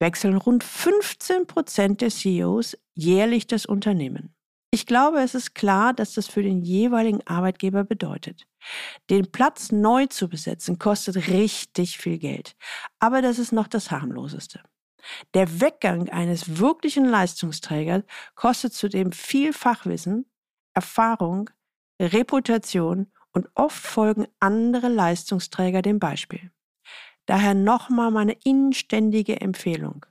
wechseln 0.00 0.36
rund 0.36 0.64
15 0.64 1.46
Prozent 1.46 2.00
der 2.00 2.10
CEOs 2.10 2.76
jährlich 2.94 3.46
das 3.46 3.64
Unternehmen. 3.64 4.34
Ich 4.72 4.86
glaube, 4.86 5.20
es 5.20 5.36
ist 5.36 5.54
klar, 5.54 5.94
dass 5.94 6.14
das 6.14 6.26
für 6.26 6.42
den 6.42 6.62
jeweiligen 6.62 7.24
Arbeitgeber 7.28 7.84
bedeutet. 7.84 8.48
Den 9.08 9.30
Platz 9.30 9.70
neu 9.70 10.06
zu 10.06 10.28
besetzen 10.28 10.80
kostet 10.80 11.28
richtig 11.28 11.98
viel 11.98 12.18
Geld. 12.18 12.56
Aber 12.98 13.22
das 13.22 13.38
ist 13.38 13.52
noch 13.52 13.68
das 13.68 13.92
harmloseste. 13.92 14.60
Der 15.34 15.60
Weggang 15.60 16.08
eines 16.08 16.58
wirklichen 16.58 17.04
Leistungsträgers 17.04 18.02
kostet 18.34 18.74
zudem 18.74 19.12
viel 19.12 19.52
Fachwissen, 19.52 20.26
Erfahrung, 20.74 21.50
Reputation 22.00 23.12
und 23.32 23.48
oft 23.54 23.76
folgen 23.76 24.26
andere 24.40 24.88
Leistungsträger 24.88 25.82
dem 25.82 25.98
Beispiel. 25.98 26.50
Daher 27.26 27.54
nochmal 27.54 28.10
meine 28.10 28.36
inständige 28.44 29.40
Empfehlung. 29.40 30.06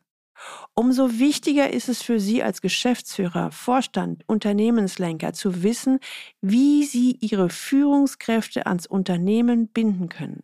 Umso 0.74 1.20
wichtiger 1.20 1.74
ist 1.74 1.90
es 1.90 2.02
für 2.02 2.20
Sie 2.20 2.42
als 2.42 2.62
Geschäftsführer, 2.62 3.52
Vorstand, 3.52 4.24
Unternehmenslenker 4.28 5.34
zu 5.34 5.64
wissen, 5.64 6.00
wie 6.40 6.86
Sie 6.86 7.18
Ihre 7.20 7.50
Führungskräfte 7.50 8.66
ans 8.66 8.88
Unternehmen 8.88 9.68
binden 9.68 10.08
können. 10.08 10.44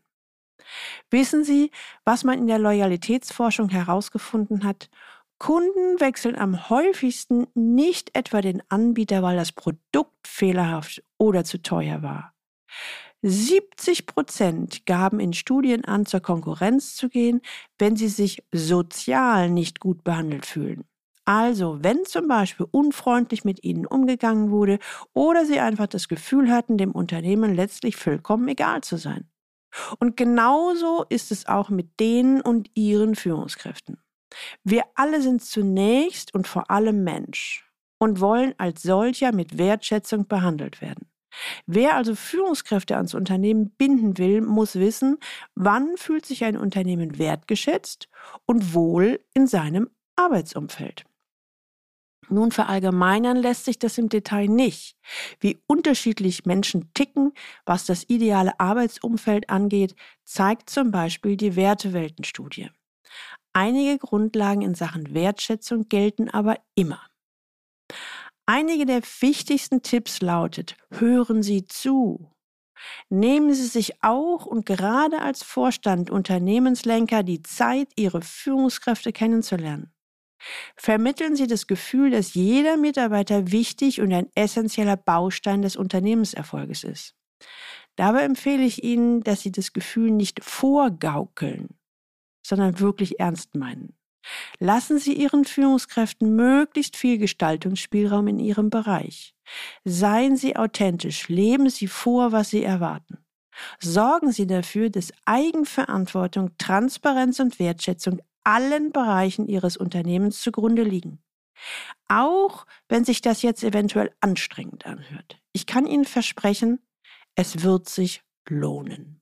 Wissen 1.09 1.43
Sie, 1.43 1.71
was 2.03 2.23
man 2.23 2.39
in 2.39 2.47
der 2.47 2.59
Loyalitätsforschung 2.59 3.69
herausgefunden 3.69 4.65
hat? 4.65 4.89
Kunden 5.37 5.99
wechseln 5.99 6.35
am 6.37 6.69
häufigsten 6.69 7.47
nicht 7.53 8.15
etwa 8.15 8.41
den 8.41 8.63
Anbieter, 8.69 9.21
weil 9.21 9.35
das 9.35 9.51
Produkt 9.51 10.27
fehlerhaft 10.27 11.03
oder 11.17 11.43
zu 11.43 11.61
teuer 11.61 12.01
war. 12.01 12.33
70 13.21 14.05
Prozent 14.05 14.85
gaben 14.85 15.19
in 15.19 15.33
Studien 15.33 15.83
an, 15.83 16.05
zur 16.05 16.19
Konkurrenz 16.19 16.95
zu 16.95 17.09
gehen, 17.09 17.41
wenn 17.79 17.95
sie 17.95 18.07
sich 18.07 18.43
sozial 18.53 19.49
nicht 19.49 19.79
gut 19.79 20.03
behandelt 20.03 20.45
fühlen. 20.45 20.85
Also, 21.25 21.79
wenn 21.81 22.05
zum 22.05 22.27
Beispiel 22.27 22.67
unfreundlich 22.69 23.43
mit 23.43 23.63
ihnen 23.63 23.87
umgegangen 23.87 24.51
wurde 24.51 24.77
oder 25.13 25.43
sie 25.45 25.59
einfach 25.59 25.87
das 25.87 26.07
Gefühl 26.07 26.51
hatten, 26.51 26.77
dem 26.77 26.91
Unternehmen 26.91 27.55
letztlich 27.55 27.95
vollkommen 27.95 28.47
egal 28.47 28.81
zu 28.81 28.97
sein. 28.97 29.27
Und 29.99 30.15
genauso 30.17 31.03
ist 31.09 31.31
es 31.31 31.47
auch 31.47 31.69
mit 31.69 31.99
denen 31.99 32.41
und 32.41 32.69
ihren 32.75 33.15
Führungskräften. 33.15 33.97
Wir 34.63 34.83
alle 34.95 35.21
sind 35.21 35.43
zunächst 35.43 36.33
und 36.33 36.47
vor 36.47 36.69
allem 36.71 37.03
Mensch 37.03 37.69
und 37.97 38.19
wollen 38.19 38.53
als 38.57 38.81
solcher 38.83 39.31
mit 39.31 39.57
Wertschätzung 39.57 40.27
behandelt 40.27 40.81
werden. 40.81 41.07
Wer 41.65 41.95
also 41.95 42.15
Führungskräfte 42.15 42.95
ans 42.95 43.13
Unternehmen 43.13 43.71
binden 43.71 44.17
will, 44.17 44.41
muss 44.41 44.75
wissen, 44.75 45.17
wann 45.53 45.97
fühlt 45.97 46.25
sich 46.25 46.43
ein 46.45 46.57
Unternehmen 46.57 47.17
wertgeschätzt 47.17 48.07
und 48.45 48.73
wohl 48.73 49.19
in 49.33 49.47
seinem 49.47 49.89
Arbeitsumfeld. 50.15 51.05
Nun 52.29 52.51
verallgemeinern 52.51 53.37
lässt 53.37 53.65
sich 53.65 53.77
das 53.77 53.97
im 53.97 54.09
Detail 54.09 54.47
nicht. 54.47 54.97
Wie 55.39 55.59
unterschiedlich 55.67 56.45
Menschen 56.45 56.91
ticken, 56.93 57.33
was 57.65 57.85
das 57.85 58.05
ideale 58.07 58.59
Arbeitsumfeld 58.59 59.49
angeht, 59.49 59.95
zeigt 60.23 60.69
zum 60.69 60.89
Beispiel 60.89 61.37
die 61.37 61.55
Werteweltenstudie. 61.55 62.71
Einige 63.57 63.97
Grundlagen 63.99 64.61
in 64.63 64.75
Sachen 64.75 65.13
Wertschätzung 65.13 65.87
gelten 65.87 66.29
aber 66.29 66.57
immer. 66.75 67.01
Einige 68.45 68.85
der 68.85 69.01
wichtigsten 69.21 69.81
Tipps 69.81 70.21
lautet, 70.21 70.75
hören 70.91 71.41
Sie 71.41 71.65
zu. 71.65 72.33
Nehmen 73.09 73.53
Sie 73.53 73.67
sich 73.67 74.03
auch 74.03 74.45
und 74.45 74.65
gerade 74.65 75.21
als 75.21 75.41
Vorstand, 75.41 76.09
Unternehmenslenker 76.09 77.23
die 77.23 77.43
Zeit, 77.43 77.87
Ihre 77.95 78.21
Führungskräfte 78.21 79.13
kennenzulernen. 79.13 79.93
Vermitteln 80.75 81.37
Sie 81.37 81.47
das 81.47 81.65
Gefühl, 81.65 82.11
dass 82.11 82.33
jeder 82.33 82.75
Mitarbeiter 82.75 83.53
wichtig 83.53 84.01
und 84.01 84.11
ein 84.11 84.29
essentieller 84.35 84.97
Baustein 84.97 85.61
des 85.61 85.77
Unternehmenserfolges 85.77 86.83
ist. 86.83 87.15
Dabei 87.95 88.23
empfehle 88.23 88.65
ich 88.65 88.83
Ihnen, 88.83 89.21
dass 89.21 89.43
Sie 89.43 89.53
das 89.53 89.71
Gefühl 89.71 90.11
nicht 90.11 90.43
vorgaukeln, 90.43 91.69
sondern 92.45 92.79
wirklich 92.79 93.19
ernst 93.19 93.55
meinen. 93.55 93.97
Lassen 94.59 94.99
Sie 94.99 95.13
Ihren 95.13 95.45
Führungskräften 95.45 96.35
möglichst 96.35 96.95
viel 96.95 97.17
Gestaltungsspielraum 97.17 98.27
in 98.27 98.39
Ihrem 98.39 98.69
Bereich. 98.69 99.35
Seien 99.83 100.35
Sie 100.35 100.55
authentisch, 100.55 101.27
leben 101.27 101.69
Sie 101.69 101.87
vor, 101.87 102.31
was 102.31 102.49
Sie 102.49 102.63
erwarten. 102.63 103.19
Sorgen 103.79 104.31
Sie 104.31 104.47
dafür, 104.47 104.89
dass 104.89 105.13
Eigenverantwortung, 105.25 106.57
Transparenz 106.57 107.39
und 107.39 107.59
Wertschätzung 107.59 108.21
allen 108.43 108.91
Bereichen 108.91 109.47
Ihres 109.47 109.77
Unternehmens 109.77 110.41
zugrunde 110.41 110.83
liegen. 110.83 111.19
Auch 112.07 112.65
wenn 112.89 113.05
sich 113.05 113.21
das 113.21 113.41
jetzt 113.41 113.63
eventuell 113.63 114.11
anstrengend 114.19 114.85
anhört. 114.85 115.39
Ich 115.53 115.65
kann 115.65 115.87
Ihnen 115.87 116.05
versprechen, 116.05 116.79
es 117.35 117.63
wird 117.63 117.89
sich 117.89 118.23
lohnen. 118.47 119.21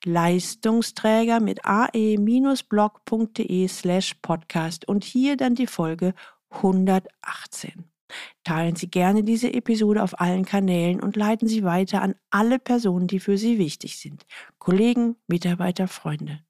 Leistungsträger 0.06 1.39
mit 1.39 1.65
ae-blog.de 1.65 2.18
slash 3.68 4.13
podcast 4.22 4.88
und 4.88 5.04
hier 5.04 5.36
dann 5.36 5.56
die 5.56 5.68
Folge 5.68 6.13
118. 6.52 7.86
Teilen 8.44 8.76
Sie 8.76 8.89
gerne 8.89 9.24
diese 9.24 9.52
Episode 9.54 10.04
auf 10.04 10.20
allen 10.20 10.46
Kanälen 10.46 11.02
und 11.02 11.15
leiten 11.15 11.48
Sie 11.48 11.63
weiter 11.63 12.02
an 12.02 12.15
alle 12.30 12.60
Personen, 12.60 13.08
die 13.08 13.20
für 13.20 13.38
Sie 13.38 13.58
wichtig 13.58 13.98
sind. 13.98 14.26
Kollegen, 14.60 15.15
Mitarbeiter, 15.28 15.88
Freunde. 15.88 16.41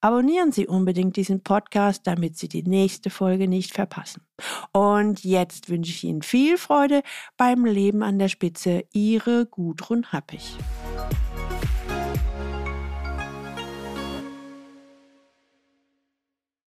Abonnieren 0.00 0.52
Sie 0.52 0.66
unbedingt 0.66 1.16
diesen 1.16 1.42
Podcast, 1.42 2.06
damit 2.06 2.36
Sie 2.36 2.48
die 2.48 2.64
nächste 2.64 3.10
Folge 3.10 3.48
nicht 3.48 3.72
verpassen. 3.72 4.22
Und 4.72 5.24
jetzt 5.24 5.68
wünsche 5.68 5.90
ich 5.90 6.04
Ihnen 6.04 6.22
viel 6.22 6.58
Freude 6.58 7.02
beim 7.36 7.64
Leben 7.64 8.02
an 8.02 8.18
der 8.18 8.28
Spitze. 8.28 8.84
Ihre 8.92 9.46
Gudrun 9.46 10.12
Happig. 10.12 10.56